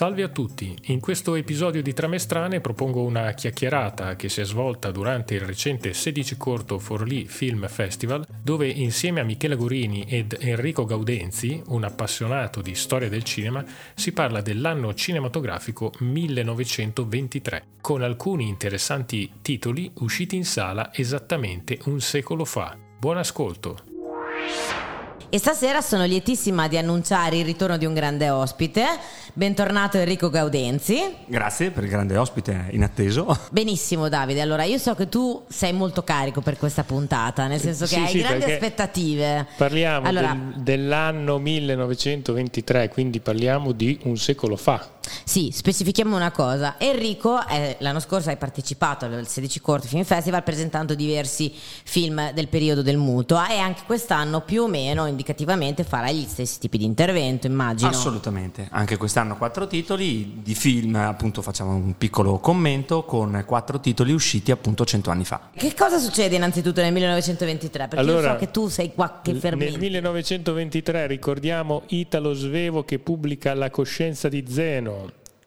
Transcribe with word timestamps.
Salve 0.00 0.22
a 0.22 0.28
tutti, 0.28 0.74
in 0.84 0.98
questo 0.98 1.34
episodio 1.34 1.82
di 1.82 1.92
Tramestrane 1.92 2.62
propongo 2.62 3.02
una 3.02 3.32
chiacchierata 3.32 4.16
che 4.16 4.30
si 4.30 4.40
è 4.40 4.46
svolta 4.46 4.90
durante 4.90 5.34
il 5.34 5.42
recente 5.42 5.92
16 5.92 6.38
corto 6.38 6.78
Forlì 6.78 7.26
Film 7.26 7.68
Festival 7.68 8.26
dove 8.42 8.66
insieme 8.66 9.20
a 9.20 9.24
Michela 9.24 9.56
Gorini 9.56 10.06
ed 10.08 10.38
Enrico 10.40 10.86
Gaudenzi, 10.86 11.62
un 11.66 11.84
appassionato 11.84 12.62
di 12.62 12.74
storia 12.74 13.10
del 13.10 13.24
cinema, 13.24 13.62
si 13.94 14.12
parla 14.12 14.40
dell'anno 14.40 14.94
cinematografico 14.94 15.92
1923 15.98 17.64
con 17.82 18.00
alcuni 18.00 18.48
interessanti 18.48 19.30
titoli 19.42 19.92
usciti 19.96 20.34
in 20.34 20.46
sala 20.46 20.94
esattamente 20.94 21.78
un 21.84 22.00
secolo 22.00 22.46
fa. 22.46 22.74
Buon 22.98 23.18
ascolto! 23.18 24.89
E 25.32 25.38
stasera 25.38 25.80
sono 25.80 26.04
lietissima 26.06 26.66
di 26.66 26.76
annunciare 26.76 27.36
il 27.36 27.44
ritorno 27.44 27.76
di 27.76 27.86
un 27.86 27.94
grande 27.94 28.30
ospite. 28.30 28.84
Bentornato 29.32 29.96
Enrico 29.96 30.28
Gaudenzi. 30.28 31.00
Grazie 31.26 31.70
per 31.70 31.84
il 31.84 31.88
grande 31.88 32.16
ospite 32.16 32.66
inatteso. 32.72 33.38
Benissimo 33.52 34.08
Davide, 34.08 34.40
allora 34.40 34.64
io 34.64 34.76
so 34.78 34.96
che 34.96 35.08
tu 35.08 35.44
sei 35.48 35.72
molto 35.72 36.02
carico 36.02 36.40
per 36.40 36.56
questa 36.58 36.82
puntata, 36.82 37.46
nel 37.46 37.60
senso 37.60 37.84
che 37.84 37.94
Sì, 37.94 38.00
hai 38.00 38.08
sì, 38.08 38.18
grandi 38.18 38.44
aspettative. 38.50 39.46
Parliamo 39.56 40.08
Allora- 40.08 40.32
del- 40.32 40.62
dell'anno 40.64 41.38
1923, 41.38 42.88
quindi 42.88 43.20
parliamo 43.20 43.70
di 43.70 44.00
un 44.02 44.16
secolo 44.16 44.56
fa. 44.56 44.84
Sì, 45.24 45.50
specifichiamo 45.52 46.16
una 46.16 46.30
cosa. 46.30 46.74
Enrico 46.78 47.46
eh, 47.46 47.76
l'anno 47.80 48.00
scorso 48.00 48.30
hai 48.30 48.36
partecipato 48.36 49.04
al 49.04 49.26
16 49.26 49.60
Corti 49.60 49.88
Film 49.88 50.04
Festival 50.04 50.42
presentando 50.42 50.94
diversi 50.94 51.52
film 51.54 52.32
del 52.32 52.48
periodo 52.48 52.82
del 52.82 52.96
mutuo 52.96 53.42
e 53.46 53.58
anche 53.58 53.82
quest'anno 53.86 54.40
più 54.40 54.64
o 54.64 54.68
meno 54.68 55.06
indicativamente 55.06 55.84
farai 55.84 56.16
gli 56.16 56.26
stessi 56.26 56.58
tipi 56.58 56.78
di 56.78 56.84
intervento, 56.84 57.46
immagino. 57.46 57.90
Assolutamente, 57.90 58.68
anche 58.70 58.96
quest'anno 58.96 59.36
quattro 59.36 59.66
titoli 59.66 60.40
di 60.42 60.54
film, 60.54 60.96
appunto 60.96 61.42
facciamo 61.42 61.74
un 61.74 61.96
piccolo 61.96 62.38
commento 62.38 63.04
con 63.04 63.44
quattro 63.46 63.80
titoli 63.80 64.12
usciti 64.12 64.50
appunto 64.50 64.84
cento 64.84 65.10
anni 65.10 65.24
fa. 65.24 65.50
Che 65.54 65.74
cosa 65.74 65.98
succede 65.98 66.36
innanzitutto 66.36 66.80
nel 66.80 66.92
1923? 66.92 67.88
Perché 67.88 68.04
io 68.04 68.10
Allora, 68.10 68.32
so 68.32 68.38
che 68.38 68.50
tu 68.50 68.68
sei 68.68 68.92
qualche 68.94 69.32
Nel 69.32 69.40
fermento. 69.40 69.78
1923 69.78 71.06
ricordiamo 71.06 71.82
Italo 71.88 72.34
Svevo 72.34 72.84
che 72.84 72.98
pubblica 72.98 73.54
La 73.54 73.70
coscienza 73.70 74.28
di 74.28 74.44
Zeno 74.48 74.89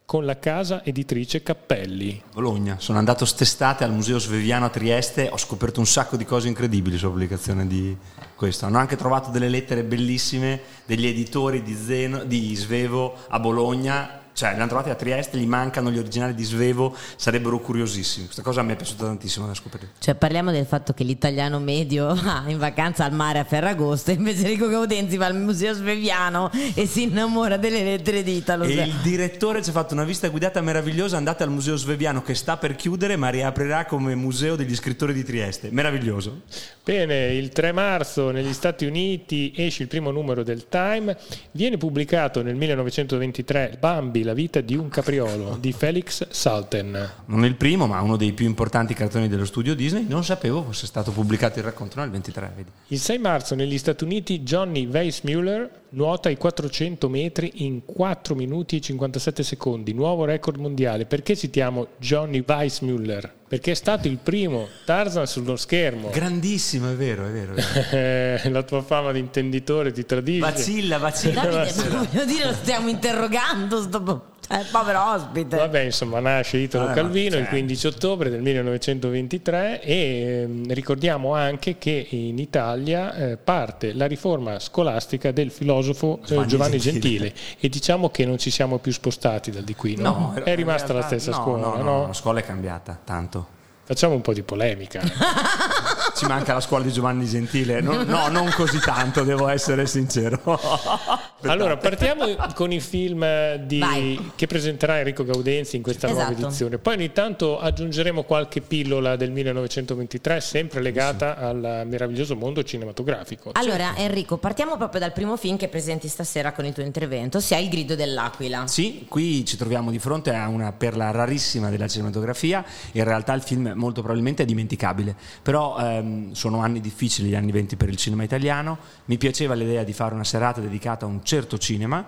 con 0.05 0.25
la 0.25 0.37
casa 0.37 0.83
editrice 0.83 1.41
Cappelli. 1.41 2.21
Bologna, 2.33 2.75
sono 2.79 2.99
andato 2.99 3.25
st'estate 3.25 3.83
al 3.83 3.93
Museo 3.93 4.19
Sveviano 4.19 4.65
a 4.65 4.69
Trieste, 4.69 5.29
ho 5.31 5.37
scoperto 5.37 5.79
un 5.79 5.87
sacco 5.87 6.17
di 6.17 6.25
cose 6.25 6.47
incredibili 6.47 6.97
sulla 6.97 7.11
pubblicazione 7.11 7.65
di 7.65 7.97
questo. 8.35 8.65
Hanno 8.65 8.77
anche 8.77 8.95
trovato 8.95 9.31
delle 9.31 9.49
lettere 9.49 9.83
bellissime 9.83 10.61
degli 10.85 11.07
editori 11.07 11.63
di, 11.63 11.75
Zeno, 11.75 12.23
di 12.25 12.53
Svevo 12.55 13.15
a 13.27 13.39
Bologna. 13.39 14.21
Cioè, 14.33 14.49
li 14.49 14.57
hanno 14.57 14.67
trovati 14.67 14.89
a 14.89 14.95
Trieste, 14.95 15.37
gli 15.37 15.45
mancano 15.45 15.91
gli 15.91 15.97
originali 15.97 16.33
di 16.33 16.43
Svevo, 16.43 16.95
sarebbero 17.15 17.59
curiosissimi. 17.59 18.25
Questa 18.25 18.41
cosa 18.41 18.61
mi 18.63 18.73
è 18.73 18.75
piaciuta 18.75 19.05
tantissimo 19.05 19.45
da 19.47 19.53
scoprire. 19.53 19.89
Cioè 19.99 20.15
parliamo 20.15 20.51
del 20.51 20.65
fatto 20.65 20.93
che 20.93 21.03
l'italiano 21.03 21.59
medio 21.59 22.13
va 22.21 22.43
in 22.47 22.57
vacanza 22.57 23.05
al 23.05 23.13
mare 23.13 23.39
a 23.39 23.43
Ferragosto 23.43 24.11
e 24.11 24.15
invece 24.15 24.41
Enrico 24.43 24.67
Gaudenzi 24.67 25.17
va 25.17 25.27
al 25.27 25.35
museo 25.35 25.73
sveviano 25.73 26.51
e 26.73 26.85
si 26.85 27.03
innamora 27.03 27.57
delle 27.57 27.83
lettere 27.83 28.23
di 28.23 28.35
Italo 28.35 28.63
E 28.63 28.71
Svevo. 28.71 28.87
il 28.87 28.95
direttore 29.03 29.61
ci 29.63 29.69
ha 29.69 29.73
fatto 29.73 29.93
una 29.93 30.03
visita 30.03 30.29
guidata 30.29 30.61
meravigliosa. 30.61 31.17
Andate 31.17 31.43
al 31.43 31.51
Museo 31.51 31.75
Sveviano 31.75 32.21
che 32.21 32.33
sta 32.33 32.57
per 32.57 32.75
chiudere, 32.75 33.15
ma 33.15 33.29
riaprirà 33.29 33.85
come 33.85 34.15
museo 34.15 34.55
degli 34.55 34.75
scrittori 34.75 35.13
di 35.13 35.23
Trieste. 35.23 35.69
Meraviglioso. 35.71 36.41
Bene, 36.83 37.33
il 37.33 37.49
3 37.49 37.71
marzo 37.71 38.31
negli 38.31 38.53
Stati 38.53 38.85
Uniti 38.85 39.53
esce 39.55 39.83
il 39.83 39.87
primo 39.87 40.11
numero 40.11 40.43
del 40.43 40.67
Time, 40.67 41.17
viene 41.51 41.77
pubblicato 41.77 42.41
nel 42.41 42.55
1923 42.55 43.77
Bambi, 43.79 44.22
la 44.23 44.33
vita 44.33 44.61
di 44.61 44.75
un 44.75 44.89
capriolo 44.89 45.57
di 45.59 45.71
Felix 45.71 46.27
Salten. 46.29 47.11
Non 47.25 47.45
il 47.45 47.55
primo, 47.55 47.87
ma 47.87 48.01
uno 48.01 48.17
dei 48.17 48.33
più 48.33 48.45
importanti 48.45 48.93
cartoni 48.93 49.27
dello 49.27 49.45
studio 49.45 49.75
Disney. 49.75 50.05
Non 50.07 50.23
sapevo 50.23 50.63
fosse 50.63 50.87
stato 50.87 51.11
pubblicato 51.11 51.59
il 51.59 51.65
racconto 51.65 51.99
nel 51.99 52.09
23. 52.09 52.53
Vedi. 52.55 52.69
Il 52.87 52.99
6 52.99 53.17
marzo 53.19 53.55
negli 53.55 53.77
Stati 53.77 54.03
Uniti 54.03 54.41
Johnny 54.41 54.85
Weissmuller 54.85 55.81
nuota 55.93 56.29
i 56.29 56.37
400 56.37 57.09
metri 57.09 57.65
in 57.65 57.85
4 57.85 58.35
minuti 58.35 58.77
e 58.77 58.81
57 58.81 59.43
secondi, 59.43 59.93
nuovo 59.93 60.25
record 60.25 60.59
mondiale. 60.59 61.05
Perché 61.05 61.35
citiamo 61.35 61.87
Johnny 61.97 62.43
Weissmuller? 62.45 63.41
Perché 63.47 63.71
è 63.71 63.75
stato 63.75 64.07
il 64.07 64.17
primo 64.17 64.67
Tarzan 64.85 65.27
sullo 65.27 65.55
schermo. 65.55 66.09
Grandissimo, 66.09 66.91
è 66.91 66.95
vero, 66.95 67.27
è 67.27 67.31
vero. 67.31 67.53
È 67.53 67.55
vero. 67.55 67.81
Eh, 68.43 68.49
la 68.49 68.63
tua 68.63 68.81
fama 68.81 69.11
di 69.11 69.19
intenditore 69.19 69.91
ti 69.91 70.05
tradisce. 70.05 70.39
Vacilla, 70.39 70.97
vacilla. 70.97 71.41
Davide, 71.45 71.89
ma 71.89 72.03
voglio 72.03 72.25
dire, 72.25 72.45
lo 72.45 72.53
stiamo 72.53 72.89
interrogando, 72.89 73.81
sto 73.81 74.01
cioè, 74.47 74.65
povero 74.71 75.11
ospite. 75.13 75.55
Vabbè, 75.55 75.79
insomma, 75.79 76.19
nasce 76.19 76.57
Italo 76.57 76.87
ma 76.87 76.93
Calvino 76.93 77.35
il 77.35 77.43
cioè- 77.43 77.49
15 77.49 77.87
ottobre 77.87 78.29
del 78.29 78.41
1923 78.41 79.81
e 79.81 80.41
ehm, 80.43 80.73
ricordiamo 80.73 81.33
anche 81.33 81.77
che 81.77 82.07
in 82.09 82.37
Italia 82.37 83.13
eh, 83.15 83.37
parte 83.37 83.93
la 83.93 84.05
riforma 84.05 84.59
scolastica 84.59 85.31
del 85.31 85.51
filosofo 85.51 86.19
eh, 86.21 86.25
Giovanni 86.25 86.47
Giovanni 86.47 86.79
Gentile. 86.79 87.25
Gentile 87.27 87.57
e 87.59 87.69
diciamo 87.69 88.09
che 88.09 88.25
non 88.25 88.37
ci 88.37 88.51
siamo 88.51 88.77
più 88.77 88.91
spostati 88.91 89.51
dal 89.51 89.63
di 89.63 89.75
qui, 89.75 89.95
no? 89.95 90.33
in 90.35 90.43
è 90.43 90.55
rimasta 90.55 90.93
la 90.93 90.99
realtà- 90.99 91.19
stessa 91.19 91.37
no, 91.37 91.43
scuola, 91.43 91.67
no, 91.67 91.75
no? 91.75 91.83
no, 91.83 92.07
la 92.07 92.13
scuola 92.13 92.39
è 92.39 92.43
cambiata 92.43 92.99
tanto. 93.03 93.47
Facciamo 93.85 94.13
un 94.13 94.21
po' 94.21 94.33
di 94.33 94.43
polemica. 94.43 95.01
Ci 96.15 96.25
manca 96.27 96.53
la 96.53 96.59
scuola 96.61 96.83
di 96.83 96.91
Giovanni 96.91 97.25
Gentile. 97.25 97.81
No, 97.81 98.03
no, 98.03 98.27
non 98.29 98.49
così 98.55 98.79
tanto, 98.79 99.23
devo 99.23 99.47
essere 99.47 99.87
sincero. 99.87 100.39
allora, 101.45 101.75
partiamo 101.77 102.25
con 102.53 102.71
i 102.71 102.79
film 102.79 103.55
di- 103.55 103.79
Vai. 103.79 104.31
che 104.35 104.45
presenterà 104.45 104.99
Enrico 104.99 105.23
Gaudenzi 105.25 105.75
in 105.75 105.81
questa 105.81 106.07
nuova 106.07 106.29
Esatto. 106.29 106.45
edizione. 106.45 106.77
Poi 106.77 106.95
ogni 106.95 107.11
tanto 107.11 107.59
aggiungeremo 107.59 108.23
qualche 108.23 108.61
pillola 108.61 109.15
del 109.15 109.31
1923, 109.31 110.39
sempre 110.39 110.81
legata 110.81 111.35
al 111.37 111.83
meraviglioso 111.87 112.35
mondo 112.35 112.63
cinematografico. 112.63 113.49
Allora 113.53 113.95
Enrico, 113.97 114.37
partiamo 114.37 114.77
proprio 114.77 114.99
dal 114.99 115.13
primo 115.13 115.35
film 115.35 115.57
che 115.57 115.67
presenti 115.67 116.07
stasera 116.07 116.51
con 116.53 116.65
il 116.65 116.73
tuo 116.73 116.83
intervento, 116.83 117.39
ossia 117.39 117.57
Il 117.57 117.69
grido 117.69 117.95
dell'aquila. 117.95 118.67
Sì, 118.67 119.05
qui 119.09 119.43
ci 119.45 119.57
troviamo 119.57 119.89
di 119.89 119.99
fronte 119.99 120.33
a 120.33 120.47
una 120.47 120.71
perla 120.71 121.09
rarissima 121.11 121.69
della 121.69 121.87
cinematografia. 121.87 122.63
In 122.93 123.03
realtà 123.03 123.33
il 123.33 123.41
film 123.41 123.71
molto 123.75 124.01
probabilmente 124.01 124.43
è 124.43 124.45
dimenticabile, 124.45 125.15
però 125.41 126.01
ehm, 126.03 126.31
sono 126.33 126.59
anni 126.59 126.81
difficili, 126.81 127.29
gli 127.29 127.35
anni 127.35 127.51
20 127.51 127.75
per 127.75 127.89
il 127.89 127.95
cinema 127.95 128.23
italiano. 128.23 128.77
Mi 129.05 129.17
piaceva 129.17 129.53
l'idea 129.53 129.83
di 129.83 129.93
fare 129.93 130.13
una 130.13 130.23
serata 130.23 130.61
dedicata 130.61 131.05
a 131.05 131.09
un 131.09 131.23
certo 131.23 131.57
cinema 131.57 132.05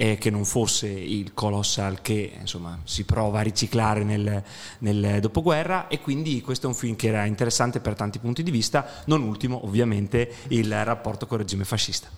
e 0.00 0.16
che 0.16 0.30
non 0.30 0.44
fosse 0.44 0.86
il 0.86 1.34
colossal 1.34 2.00
che 2.00 2.32
insomma, 2.38 2.78
si 2.84 3.04
prova 3.04 3.40
a 3.40 3.42
riciclare 3.42 4.04
nel, 4.04 4.44
nel 4.78 5.18
dopoguerra 5.20 5.88
e 5.88 6.00
quindi 6.00 6.40
questo 6.40 6.66
è 6.66 6.68
un 6.68 6.76
film 6.76 6.94
che 6.94 7.08
era 7.08 7.24
interessante 7.24 7.80
per 7.80 7.96
tanti 7.96 8.20
punti 8.20 8.44
di 8.44 8.52
vista, 8.52 8.86
non 9.06 9.22
ultimo 9.22 9.64
ovviamente 9.64 10.32
il 10.48 10.84
rapporto 10.84 11.26
col 11.26 11.38
regime 11.38 11.64
fascista. 11.64 12.08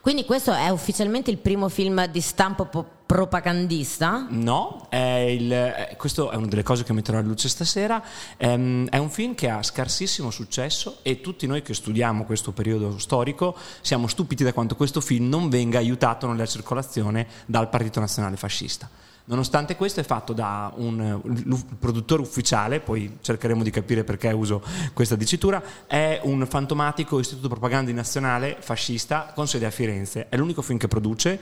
Quindi 0.00 0.24
questo 0.24 0.52
è 0.52 0.68
ufficialmente 0.68 1.30
il 1.30 1.38
primo 1.38 1.68
film 1.68 2.06
di 2.06 2.20
stampo 2.20 2.64
po- 2.64 2.86
propagandista? 3.06 4.26
No, 4.30 4.86
è 4.88 4.96
il- 4.96 5.52
eh, 5.52 5.94
questo 5.96 6.30
è 6.30 6.34
una 6.36 6.46
delle 6.46 6.62
cose 6.62 6.82
che 6.82 6.92
metterò 6.92 7.18
alla 7.18 7.26
luce 7.26 7.48
stasera. 7.48 8.02
Ehm, 8.36 8.88
è 8.88 8.96
un 8.96 9.10
film 9.10 9.34
che 9.34 9.48
ha 9.48 9.62
scarsissimo 9.62 10.30
successo 10.30 10.98
e 11.02 11.20
tutti 11.20 11.46
noi 11.46 11.62
che 11.62 11.74
studiamo 11.74 12.24
questo 12.24 12.52
periodo 12.52 12.98
storico 12.98 13.54
siamo 13.80 14.06
stupiti 14.08 14.42
da 14.42 14.52
quanto 14.52 14.76
questo 14.76 15.00
film 15.00 15.28
non 15.28 15.48
venga 15.48 15.78
aiutato 15.78 16.26
nella 16.26 16.46
circolazione 16.46 17.26
dal 17.46 17.68
Partito 17.68 18.00
Nazionale 18.00 18.36
Fascista. 18.36 18.88
Nonostante 19.24 19.76
questo 19.76 20.00
è 20.00 20.02
fatto 20.02 20.32
da 20.32 20.72
un 20.74 21.62
produttore 21.78 22.22
ufficiale, 22.22 22.80
poi 22.80 23.18
cercheremo 23.20 23.62
di 23.62 23.70
capire 23.70 24.02
perché 24.02 24.32
uso 24.32 24.60
questa 24.92 25.14
dicitura, 25.14 25.62
è 25.86 26.18
un 26.24 26.44
fantomatico 26.44 27.20
istituto 27.20 27.46
propaganda 27.46 27.92
nazionale 27.92 28.56
fascista 28.58 29.30
con 29.32 29.46
sede 29.46 29.61
a 29.64 29.70
Firenze. 29.70 30.28
È 30.28 30.36
l'unico 30.36 30.62
film 30.62 30.78
che 30.78 30.88
produce, 30.88 31.38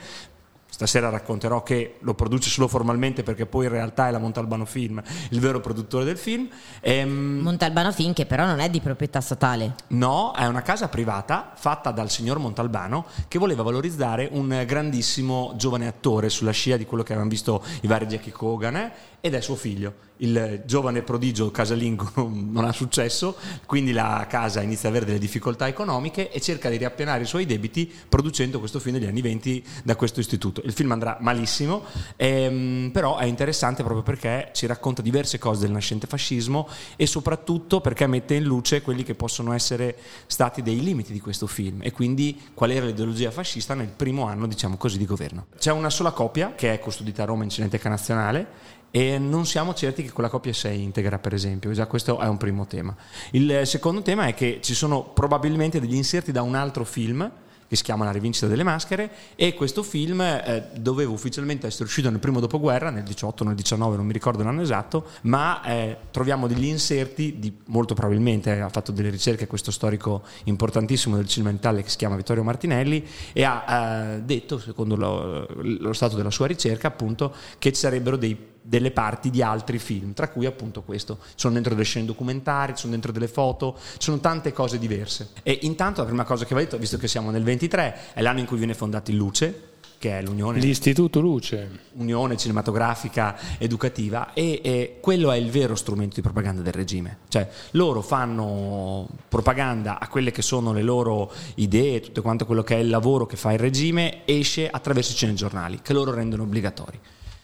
Stasera 0.71 1.09
racconterò 1.09 1.63
che 1.63 1.97
lo 1.99 2.13
produce 2.13 2.49
solo 2.49 2.69
formalmente 2.69 3.23
perché 3.23 3.45
poi 3.45 3.65
in 3.65 3.71
realtà 3.71 4.07
è 4.07 4.11
la 4.11 4.19
Montalbano 4.19 4.63
Film 4.63 5.03
il 5.31 5.39
vero 5.41 5.59
produttore 5.59 6.05
del 6.05 6.17
film. 6.17 6.47
Ehm, 6.79 7.39
Montalbano 7.41 7.91
Film 7.91 8.13
che 8.13 8.25
però 8.25 8.45
non 8.45 8.61
è 8.61 8.69
di 8.69 8.79
proprietà 8.79 9.19
statale. 9.19 9.75
no, 9.89 10.33
è 10.33 10.45
una 10.47 10.61
casa 10.61 10.87
privata 10.87 11.51
fatta 11.55 11.91
dal 11.91 12.09
signor 12.09 12.39
Montalbano 12.39 13.05
che 13.27 13.37
voleva 13.37 13.63
valorizzare 13.63 14.29
un 14.31 14.63
grandissimo 14.65 15.53
giovane 15.57 15.87
attore 15.87 16.29
sulla 16.29 16.51
scia 16.51 16.77
di 16.77 16.85
quello 16.85 17.03
che 17.03 17.11
avevamo 17.11 17.31
visto 17.31 17.61
i 17.81 17.87
vari 17.87 18.05
Jackie 18.05 18.31
Kogan 18.31 18.75
eh, 18.77 18.91
ed 19.21 19.35
è 19.35 19.41
suo 19.41 19.55
figlio. 19.55 20.09
Il 20.17 20.63
giovane 20.65 21.01
prodigio 21.03 21.49
casalingo 21.51 22.11
non, 22.29 22.65
ha 22.65 22.71
successo, 22.71 23.35
quindi 23.65 23.91
la 23.91 24.25
casa 24.27 24.61
inizia 24.61 24.89
ad 24.89 24.95
avere 24.95 25.11
delle 25.11 25.19
difficoltà 25.19 25.67
economiche 25.67 26.31
e 26.31 26.41
cerca 26.41 26.69
di 26.69 26.77
riappianare 26.77 27.23
i 27.23 27.25
suoi 27.25 27.45
debiti 27.45 27.91
producendo 28.09 28.59
questo 28.59 28.79
film 28.79 28.95
negli 28.97 29.07
anni 29.07 29.21
20 29.21 29.63
da 29.83 29.95
questo 29.95 30.19
istituto. 30.19 30.61
Il 30.63 30.73
film 30.73 30.91
andrà 30.91 31.17
malissimo, 31.21 31.83
ehm, 32.17 32.89
però 32.91 33.17
è 33.17 33.25
interessante 33.25 33.83
proprio 33.83 34.03
perché 34.03 34.49
ci 34.53 34.65
racconta 34.65 35.01
diverse 35.01 35.37
cose 35.37 35.61
del 35.61 35.71
nascente 35.71 36.07
fascismo 36.07 36.67
e 36.95 37.05
soprattutto 37.05 37.79
perché 37.79 38.05
mette 38.07 38.35
in 38.35 38.43
luce 38.43 38.81
quelli 38.81 39.03
che 39.03 39.15
possono 39.15 39.53
essere 39.53 39.95
stati 40.25 40.61
dei 40.61 40.81
limiti 40.81 41.13
di 41.13 41.19
questo 41.19 41.47
film 41.47 41.81
e 41.81 41.91
quindi 41.91 42.39
qual 42.53 42.71
era 42.71 42.85
l'ideologia 42.85 43.31
fascista 43.31 43.73
nel 43.75 43.89
primo 43.89 44.25
anno, 44.25 44.47
diciamo 44.47 44.77
così, 44.77 44.97
di 44.97 45.05
governo. 45.05 45.47
C'è 45.57 45.71
una 45.71 45.89
sola 45.89 46.11
copia 46.11 46.53
che 46.55 46.73
è 46.73 46.79
custodita 46.79 47.23
a 47.23 47.25
Roma 47.25 47.43
in 47.43 47.49
Cineteca 47.49 47.89
Nazionale 47.89 48.79
e 48.91 49.17
non 49.17 49.45
siamo 49.45 49.73
certi 49.73 50.03
che 50.03 50.11
quella 50.11 50.29
coppia 50.29 50.53
sia 50.53 50.69
integra, 50.69 51.17
per 51.17 51.33
esempio. 51.33 51.71
Già 51.71 51.87
questo 51.87 52.19
è 52.19 52.27
un 52.27 52.37
primo 52.37 52.67
tema. 52.67 52.95
Il 53.31 53.61
secondo 53.65 54.01
tema 54.01 54.27
è 54.27 54.33
che 54.33 54.59
ci 54.61 54.73
sono 54.73 55.03
probabilmente 55.03 55.79
degli 55.79 55.95
inserti 55.95 56.31
da 56.31 56.41
un 56.41 56.55
altro 56.55 56.83
film 56.83 57.31
che 57.71 57.77
si 57.77 57.83
chiama 57.83 58.03
La 58.03 58.11
rivincita 58.11 58.47
delle 58.47 58.63
maschere 58.63 59.09
e 59.37 59.53
questo 59.53 59.81
film 59.81 60.19
eh, 60.19 60.71
doveva 60.75 61.09
ufficialmente 61.11 61.67
essere 61.67 61.85
uscito 61.85 62.09
nel 62.09 62.19
primo 62.19 62.41
dopoguerra, 62.41 62.89
nel 62.89 63.03
18 63.03 63.43
o 63.43 63.45
nel 63.45 63.55
19, 63.55 63.95
non 63.95 64.05
mi 64.05 64.11
ricordo 64.11 64.43
l'anno 64.43 64.61
esatto, 64.61 65.05
ma 65.21 65.63
eh, 65.63 65.97
troviamo 66.11 66.47
degli 66.47 66.65
inserti 66.65 67.39
di, 67.39 67.59
molto 67.67 67.93
probabilmente 67.93 68.59
ha 68.59 68.67
fatto 68.67 68.91
delle 68.91 69.09
ricerche 69.09 69.47
questo 69.47 69.71
storico 69.71 70.23
importantissimo 70.43 71.15
del 71.15 71.29
cinema 71.29 71.51
in 71.51 71.55
Italia 71.55 71.81
che 71.81 71.87
si 71.87 71.95
chiama 71.95 72.17
Vittorio 72.17 72.43
Martinelli 72.43 73.07
e 73.31 73.43
ha 73.45 74.15
eh, 74.15 74.21
detto, 74.23 74.59
secondo 74.59 74.97
lo, 74.97 75.47
lo 75.61 75.93
stato 75.93 76.17
della 76.17 76.29
sua 76.29 76.47
ricerca, 76.47 76.89
appunto, 76.89 77.33
che 77.57 77.71
ci 77.71 77.79
sarebbero 77.79 78.17
dei 78.17 78.50
delle 78.61 78.91
parti 78.91 79.29
di 79.29 79.41
altri 79.41 79.79
film, 79.79 80.13
tra 80.13 80.29
cui 80.29 80.45
appunto 80.45 80.83
questo. 80.83 81.17
Ci 81.21 81.33
sono 81.35 81.53
dentro 81.53 81.73
delle 81.73 81.85
scene 81.85 82.05
documentari, 82.05 82.73
ci 82.73 82.81
sono 82.81 82.91
dentro 82.91 83.11
delle 83.11 83.27
foto, 83.27 83.77
ci 83.93 83.97
sono 83.99 84.19
tante 84.19 84.53
cose 84.53 84.77
diverse. 84.77 85.29
E 85.43 85.59
intanto 85.61 86.01
la 86.01 86.07
prima 86.07 86.23
cosa 86.23 86.45
che 86.45 86.53
va 86.53 86.61
detto, 86.61 86.77
visto 86.77 86.97
che 86.97 87.07
siamo 87.07 87.31
nel 87.31 87.43
23, 87.43 88.13
è 88.13 88.21
l'anno 88.21 88.39
in 88.39 88.45
cui 88.45 88.57
viene 88.57 88.73
fondato 88.73 89.11
il 89.11 89.17
Luce, 89.17 89.69
che 90.01 90.17
è 90.17 90.21
l'Unione 90.23 90.59
l'Istituto 90.59 91.19
Luce 91.19 91.81
Unione 91.93 92.35
cinematografica 92.35 93.37
educativa 93.59 94.33
e, 94.33 94.59
e, 94.63 94.97
quello 94.99 95.31
è 95.31 95.37
il 95.37 95.51
vero 95.51 95.75
strumento 95.75 96.15
di 96.15 96.21
propaganda 96.21 96.63
del 96.63 96.73
regime 96.73 97.19
cioè 97.27 97.47
loro 97.71 98.01
fanno 98.01 99.07
propaganda 99.29 99.99
a 99.99 100.07
quelle 100.07 100.31
che 100.31 100.41
sono 100.41 100.73
le 100.73 100.81
loro 100.81 101.31
idee 101.53 101.99
tutto 101.99 102.23
quanto 102.23 102.47
quello 102.47 102.63
che 102.63 102.77
è 102.77 102.79
il 102.79 102.89
lavoro 102.89 103.27
che 103.27 103.37
fa 103.37 103.51
il 103.51 103.59
regime 103.59 104.25
esce 104.25 104.67
attraverso 104.67 105.11
i 105.11 105.15
cinegiornali 105.17 105.81
che 105.83 105.93
loro 105.93 106.11
rendono 106.11 106.43
obbligatori 106.43 106.99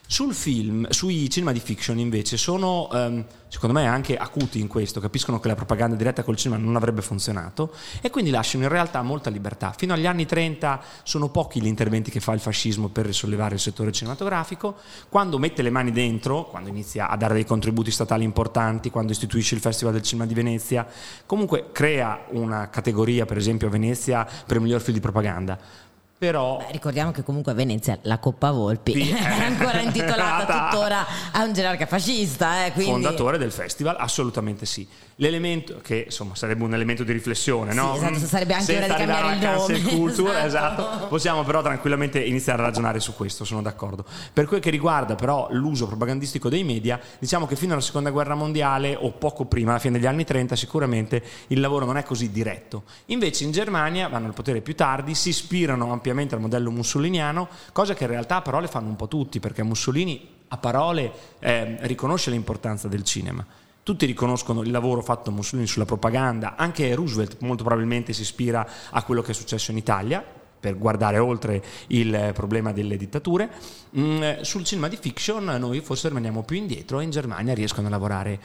sul 0.08 0.34
film, 0.34 0.90
sui 0.90 1.30
cinema 1.30 1.52
di 1.52 1.60
fiction 1.60 2.00
invece 2.00 2.38
sono 2.38 2.88
um, 2.92 3.26
secondo 3.50 3.78
me 3.78 3.88
anche 3.88 4.18
acuti 4.18 4.60
in 4.60 4.68
questo, 4.68 5.00
capiscono 5.00 5.40
che 5.40 5.48
la 5.48 5.56
propaganda 5.56 5.96
diretta 5.96 6.24
col 6.24 6.36
cinema 6.36 6.62
non 6.62 6.76
avrebbe 6.76 7.02
funzionato 7.02 7.74
e 8.02 8.10
quindi 8.10 8.30
lasciano 8.30 8.64
in 8.64 8.70
realtà 8.70 9.02
molta 9.02 9.30
libertà. 9.30 9.74
Fino 9.76 9.94
agli 9.94 10.06
anni 10.06 10.26
30 10.26 10.82
sono 11.04 11.30
pochi 11.30 11.62
gli 11.62 11.68
interventi 11.68 12.12
che 12.12 12.20
fa 12.20 12.34
il 12.34 12.40
fascismo 12.40 12.90
per 12.90 13.06
risollevare 13.06 13.56
il 13.56 13.60
settore 13.60 13.92
cinematografico, 13.92 14.76
quando 15.10 15.38
mette 15.40 15.62
le 15.62 15.70
mani 15.70 15.92
dentro, 15.92 16.46
quando 16.46 16.70
inizia 16.70 17.10
a 17.10 17.18
dare 17.18 17.34
dei 17.34 17.46
contributi 17.46 17.92
statali 17.92 18.24
importanti, 18.24 18.90
quando 18.90 19.12
istituisce 19.12 19.56
il 19.56 19.62
Festival 19.62 19.94
del 19.94 20.04
Cinema 20.04 20.28
di 20.28 20.34
Venezia, 20.34 20.86
comunque 21.26 21.70
crea 21.72 22.26
una 22.30 22.70
categoria, 22.70 23.26
per 23.26 23.38
esempio 23.38 23.68
a 23.68 23.72
Venezia, 23.72 24.28
per 24.46 24.58
il 24.58 24.64
miglior 24.64 24.82
film 24.82 24.96
di 24.96 25.02
propaganda 25.02 25.86
però... 26.18 26.58
Beh, 26.58 26.72
ricordiamo 26.72 27.12
che 27.12 27.24
comunque 27.24 27.52
a 27.52 27.56
Venezia 27.56 27.98
la 28.04 28.18
Coppa 28.18 28.52
Volpi 28.52 28.94
sì, 28.94 29.12
è 29.14 29.44
ancora 29.44 29.80
intitolata 29.82 30.70
tuttora 30.72 31.06
a 31.32 31.44
un 31.44 31.54
gerarca 31.54 31.86
fascista. 31.86 32.66
Eh, 32.66 32.72
quindi... 32.72 32.92
Fondatore 32.92 33.38
del 33.38 33.52
festival, 33.52 33.96
assolutamente 34.00 34.66
sì. 34.66 34.88
L'elemento, 35.20 35.80
che 35.82 36.04
insomma 36.06 36.36
sarebbe 36.36 36.64
un 36.64 36.76
elemento 36.76 37.04
di 37.04 37.12
riflessione, 37.12 37.72
sì, 37.72 37.78
no? 37.78 37.96
Esatto, 37.96 38.20
sarebbe 38.20 38.54
anche 38.54 38.66
Senza 38.66 38.86
ora 38.86 38.94
di 38.94 39.00
cambiare 39.00 39.34
il 39.34 39.42
nome. 39.42 39.82
Culture, 39.82 40.46
esatto. 40.46 40.82
esatto. 40.84 41.08
Possiamo 41.08 41.44
però 41.44 41.64
tranquillamente 41.64 42.20
iniziare 42.24 42.62
a 42.62 42.66
ragionare 42.66 43.00
su 43.00 43.16
questo, 43.16 43.44
sono 43.44 43.64
d'accordo. 43.64 44.06
Per 44.32 44.46
quel 44.46 44.60
che 44.60 44.70
riguarda 44.70 45.16
però 45.16 45.48
l'uso 45.50 45.88
propagandistico 45.88 46.50
dei 46.50 46.64
media, 46.64 47.00
diciamo 47.18 47.48
che 47.48 47.56
fino 47.56 47.74
alla 47.74 47.82
seconda 47.82 48.12
guerra 48.12 48.36
mondiale 48.36 48.96
o 48.96 49.10
poco 49.10 49.46
prima, 49.46 49.72
alla 49.72 49.80
fine 49.80 49.98
degli 49.98 50.06
anni 50.06 50.24
30, 50.24 50.56
sicuramente 50.56 51.24
il 51.48 51.60
lavoro 51.62 51.86
non 51.86 51.98
è 51.98 52.04
così 52.04 52.30
diretto. 52.30 52.84
Invece 53.06 53.44
in 53.44 53.52
Germania 53.52 54.10
vanno 54.10 54.28
al 54.28 54.34
potere 54.34 54.62
più 54.62 54.76
tardi, 54.76 55.16
si 55.16 55.30
ispirano 55.30 55.92
ampiamente 55.92 56.36
al 56.36 56.42
modello 56.42 56.70
mussoliniano, 56.70 57.48
cosa 57.72 57.96
che 57.96 58.04
in 58.04 58.12
realtà 58.12 58.36
a 58.36 58.42
parole 58.44 58.68
fanno 58.68 58.90
un 58.90 58.96
po' 58.96 59.08
tutti, 59.08 59.40
perché 59.40 59.64
Mussolini 59.64 60.36
a 60.50 60.58
parole 60.58 61.12
eh, 61.40 61.78
riconosce 61.88 62.30
l'importanza 62.30 62.88
del 62.88 63.04
cinema 63.04 63.44
tutti 63.88 64.06
riconoscono 64.06 64.64
il 64.64 64.72
lavoro 64.72 65.02
fatto 65.02 65.30
da 65.30 65.36
Mussolini 65.38 65.66
sulla 65.66 65.86
propaganda, 65.86 66.58
anche 66.58 66.94
Roosevelt 66.94 67.38
molto 67.40 67.64
probabilmente 67.64 68.12
si 68.12 68.24
ispira 68.24 68.68
a 68.90 69.02
quello 69.04 69.22
che 69.22 69.32
è 69.32 69.34
successo 69.34 69.72
in 69.72 69.78
Italia, 69.78 70.22
per 70.60 70.78
guardare 70.78 71.20
oltre 71.20 71.64
il 71.88 72.32
problema 72.34 72.74
delle 72.74 72.98
dittature. 72.98 73.50
Mm, 73.98 74.42
sul 74.42 74.66
cinema 74.66 74.90
di 74.90 74.98
fiction 75.00 75.46
noi 75.46 75.80
forse 75.80 76.10
rimaniamo 76.10 76.44
più 76.44 76.58
indietro 76.58 77.00
e 77.00 77.06
in 77.06 77.12
Germania 77.12 77.54
riescono 77.54 77.88
a 77.88 77.90
lavorare 77.90 78.40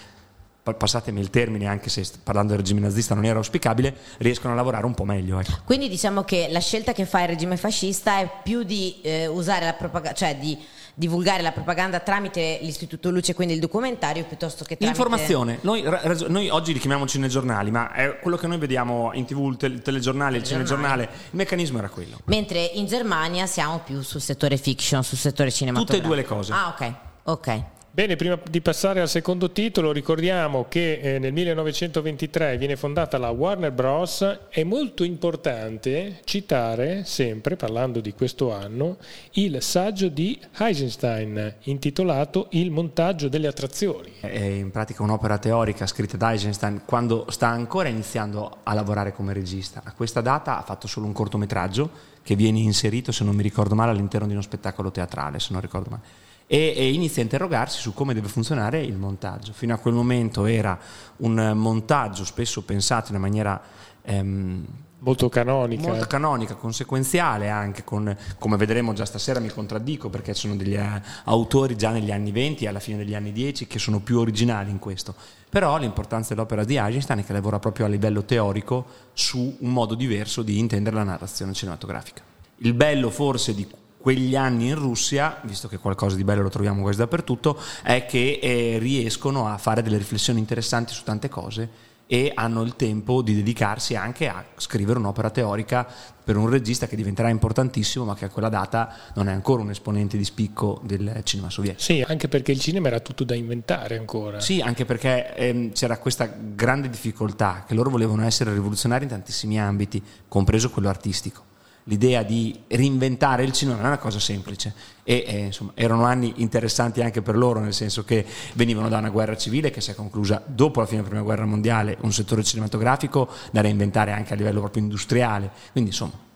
passatemi 0.63 1.19
il 1.19 1.31
termine, 1.31 1.67
anche 1.67 1.91
se 1.91 2.07
parlando 2.23 2.53
del 2.53 2.61
regime 2.61 2.79
nazista 2.79 3.17
non 3.17 3.25
era 3.25 3.39
auspicabile, 3.39 3.97
riescono 4.19 4.53
a 4.53 4.57
lavorare 4.57 4.87
un 4.87 4.95
po' 4.95 5.05
meglio. 5.05 5.41
Ecco. 5.41 5.55
Quindi 5.65 5.89
diciamo 5.89 6.23
che 6.23 6.47
la 6.53 6.61
scelta 6.61 6.93
che 6.93 7.05
fa 7.05 7.23
il 7.23 7.29
regime 7.31 7.57
fascista 7.57 8.21
è 8.21 8.31
più 8.45 8.63
di 8.63 9.01
eh, 9.03 9.27
usare 9.27 9.65
la 9.65 9.73
propaganda, 9.73 10.17
cioè 10.17 10.37
di 10.37 10.57
divulgare 10.95 11.43
la 11.43 11.53
propaganda 11.53 12.01
tramite 12.01 12.59
l'Istituto 12.63 13.11
Luce, 13.11 13.35
quindi 13.35 13.55
il 13.55 13.61
documentario, 13.61 14.25
piuttosto 14.25 14.65
che 14.65 14.77
tramite... 14.77 14.99
L'informazione. 14.99 15.59
Noi, 15.63 15.83
noi 16.29 16.49
oggi 16.51 16.73
li 16.73 16.79
chiamiamo 16.79 17.07
cinegiornali, 17.07 17.71
ma 17.71 17.93
è 17.93 18.19
quello 18.19 18.37
che 18.37 18.47
noi 18.47 18.59
vediamo 18.59 19.11
in 19.15 19.25
tv, 19.25 19.49
il, 19.49 19.57
tel- 19.57 19.83
telegiornale, 19.83 20.37
il 20.37 20.43
cinegiornale, 20.45 21.03
il 21.03 21.09
meccanismo 21.31 21.79
era 21.79 21.89
quello. 21.89 22.19
Mentre 22.25 22.63
in 22.63 22.87
Germania 22.87 23.47
siamo 23.47 23.81
più 23.85 24.03
sul 24.03 24.21
settore 24.21 24.57
fiction, 24.57 25.03
sul 25.03 25.19
settore 25.19 25.51
cinematografico. 25.51 26.09
Tutte 26.09 26.25
e 26.25 26.25
due 26.25 26.37
le 26.37 26.37
cose. 26.37 26.53
Ah, 26.53 26.69
ok. 26.69 26.93
Ok. 27.25 27.63
Bene, 27.95 28.17
prima 28.17 28.41
di 28.49 28.63
passare 28.63 29.03
al 29.03 29.09
secondo 29.09 29.51
titolo 29.51 29.93
ricordiamo 29.93 30.65
che 30.67 30.95
eh, 30.95 31.19
nel 31.19 31.35
1923 31.35 32.57
viene 32.57 32.75
fondata 32.75 33.19
la 33.19 33.29
Warner 33.29 33.71
Bros. 33.71 34.47
È 34.49 34.65
molto 34.65 35.05
importante 35.05 36.21
citare 36.25 37.05
sempre, 37.05 37.57
parlando 37.57 38.01
di 38.01 38.15
questo 38.15 38.51
anno, 38.51 38.97
il 39.33 39.61
saggio 39.61 40.09
di 40.09 40.41
Eisenstein 40.57 41.57
intitolato 41.65 42.47
Il 42.53 42.71
montaggio 42.71 43.29
delle 43.29 43.47
attrazioni. 43.47 44.11
È 44.21 44.43
in 44.43 44.71
pratica 44.71 45.03
un'opera 45.03 45.37
teorica 45.37 45.87
scritta 45.87 46.17
da 46.17 46.31
Eisenstein 46.31 46.85
quando 46.87 47.27
sta 47.29 47.49
ancora 47.49 47.89
iniziando 47.89 48.61
a 48.63 48.73
lavorare 48.73 49.13
come 49.13 49.35
regista. 49.35 49.83
A 49.85 49.93
questa 49.93 50.23
data 50.23 50.57
ha 50.57 50.63
fatto 50.63 50.87
solo 50.87 51.05
un 51.05 51.13
cortometraggio 51.13 51.91
che 52.23 52.37
viene 52.37 52.61
inserito, 52.61 53.13
se 53.13 53.23
non 53.23 53.37
mi 53.37 53.43
ricordo 53.43 53.75
male, 53.75 53.91
all'interno 53.91 54.27
di 54.27 54.33
uno 54.33 54.41
spettacolo 54.41 54.91
teatrale, 54.91 55.39
se 55.39 55.49
non 55.51 55.61
ricordo 55.61 55.91
male 55.91 56.31
e, 56.53 56.75
e, 56.77 56.93
inizia 56.93 57.23
a 57.23 57.25
interrogarsi 57.25 57.81
su 57.81 57.95
come 57.95 58.13
deve 58.13 58.29
funzionare 58.29 58.83
il 58.83 58.99
montaggio. 58.99 59.55
Fino 59.55 59.73
a 59.73 59.79
quel 59.79 59.95
momento 59.95 60.45
era 60.45 60.79
un 61.19 61.53
montaggio 61.55 62.27
spesso 62.27 62.61
pensato 62.61 63.09
in 63.09 63.17
una 63.17 63.27
maniera 63.27 63.59
ehm, 64.03 64.67
molto 64.99 65.31
canonica. 65.31 65.89
Molto 65.89 66.07
canonica, 66.07 66.55
conseguenziale 66.55 67.49
anche, 67.49 67.85
con, 67.85 68.15
come 68.39 68.59
vedremo 68.59 68.93
già 68.93 69.07
stasera 69.07 69.41
mi 69.41 69.49
contraddico 69.49 70.11
perché 70.11 70.35
ci 70.35 70.43
sono 70.43 70.57
degli 70.57 70.75
uh, 70.75 71.01
autori 71.25 71.75
già 71.75 71.89
negli 71.89 72.11
anni 72.11 72.33
20 72.33 72.65
e 72.65 72.69
alla 72.69 72.81
fine 72.81 72.99
degli 72.99 73.15
anni 73.15 73.33
10 73.33 73.67
che 73.67 73.79
sono 73.79 74.01
più 74.01 74.19
originali 74.19 74.71
in 74.71 74.79
questo. 74.79 75.15
Però 75.49 75.79
l'importanza 75.79 76.35
dell'opera 76.35 76.65
di 76.65 76.77
Eisenstein 76.77 77.21
è 77.21 77.25
che 77.25 77.33
lavora 77.33 77.61
proprio 77.61 77.87
a 77.87 77.89
livello 77.89 78.27
teorico 78.27 78.85
su 79.15 79.57
un 79.59 79.73
modo 79.73 79.95
diverso 79.95 80.43
di 80.43 80.59
intendere 80.59 80.97
la 80.97 81.05
narrazione 81.05 81.55
cinematografica. 81.55 82.21
Il 82.59 82.75
bello 82.75 83.09
forse 83.09 83.55
di 83.55 83.67
quegli 84.03 84.37
anni 84.37 84.69
in 84.69 84.75
Russia, 84.75 85.39
visto 85.45 85.69
che 85.69 85.79
qualcosa 85.79 86.17
di 86.17 86.25
bello 86.25 86.43
lo 86.43 86.51
troviamo 86.51 86.83
quasi 86.83 86.99
dappertutto, 86.99 87.59
è 87.83 88.05
che 88.05 88.41
eh, 88.43 88.79
riescono 88.79 89.47
a 89.47 89.57
fare 89.57 89.81
delle 89.81 89.97
riflessioni 89.97 90.41
interessanti 90.41 90.93
su 90.93 91.05
tante 91.05 91.29
cose 91.29 91.91
e 92.13 92.31
hanno 92.35 92.61
il 92.63 92.77
tempo 92.77 93.23
di 93.23 93.35
dedicarsi 93.35 93.95
anche 93.97 94.29
a 94.29 94.45
scrivere 94.57 94.99
un'opera 94.99 95.31
teorica 95.31 95.87
per 96.23 96.37
un 96.37 96.51
regista 96.51 96.87
che 96.87 96.95
diventerà 96.95 97.31
importantissimo 97.31 98.05
ma 98.05 98.15
che 98.15 98.27
a 98.27 98.29
quella 98.29 98.51
data 98.51 98.95
non 99.15 99.29
è 99.29 99.33
ancora 99.33 99.63
un 99.63 99.71
esponente 99.71 100.19
di 100.19 100.25
spicco 100.25 100.81
del 100.85 101.21
cinema 101.23 101.49
sovietico. 101.49 101.83
Sì, 101.83 102.05
anche 102.07 102.29
perché 102.29 102.53
il 102.53 102.61
cinema 102.61 102.89
era 102.89 103.01
tutto 103.01 103.25
da 103.25 103.35
inventare 103.35 103.97
ancora. 103.97 104.41
Sì, 104.41 104.61
anche 104.61 104.85
perché 104.85 105.35
ehm, 105.35 105.73
c'era 105.73 105.97
questa 105.97 106.27
grande 106.27 106.91
difficoltà 106.91 107.65
che 107.67 107.73
loro 107.73 107.89
volevano 107.89 108.25
essere 108.25 108.53
rivoluzionari 108.53 109.05
in 109.05 109.11
tantissimi 109.11 109.59
ambiti, 109.59 110.03
compreso 110.29 110.71
quello 110.71 110.89
artistico 110.89 111.51
l'idea 111.85 112.23
di 112.23 112.59
reinventare 112.69 113.45
il 113.45 113.53
cinema 113.53 113.77
non 113.77 113.87
è 113.87 113.89
una 113.89 113.99
cosa 113.99 114.19
semplice. 114.19 114.75
E 115.05 115.25
eh, 115.27 115.39
insomma, 115.47 115.73
erano 115.75 116.05
anni 116.05 116.35
interessanti 116.37 117.03
anche 117.03 117.23
per 117.23 117.37
loro 117.37 117.61
nel 117.61 117.75
senso 117.75 118.05
che 118.05 118.25
venivano 118.55 118.89
da 118.89 118.99
una 118.99 119.11
guerra 119.11 119.37
civile 119.37 119.71
che 119.71 119.81
si 119.81 119.91
è 119.91 119.95
conclusa 119.95 120.43
dopo 120.47 120.81
la 120.81 120.87
fine 120.87 120.99
della 120.99 121.11
prima 121.11 121.25
guerra 121.25 121.45
mondiale 121.45 121.97
un 122.03 122.13
settore 122.13 122.45
cinematografico 122.45 123.29
da 123.51 123.61
reinventare 123.61 124.13
anche 124.13 124.33
a 124.33 124.37
livello 124.37 124.61
proprio 124.61 124.83
industriale. 124.83 125.51
Quindi 125.73 125.91
insomma 125.91 126.31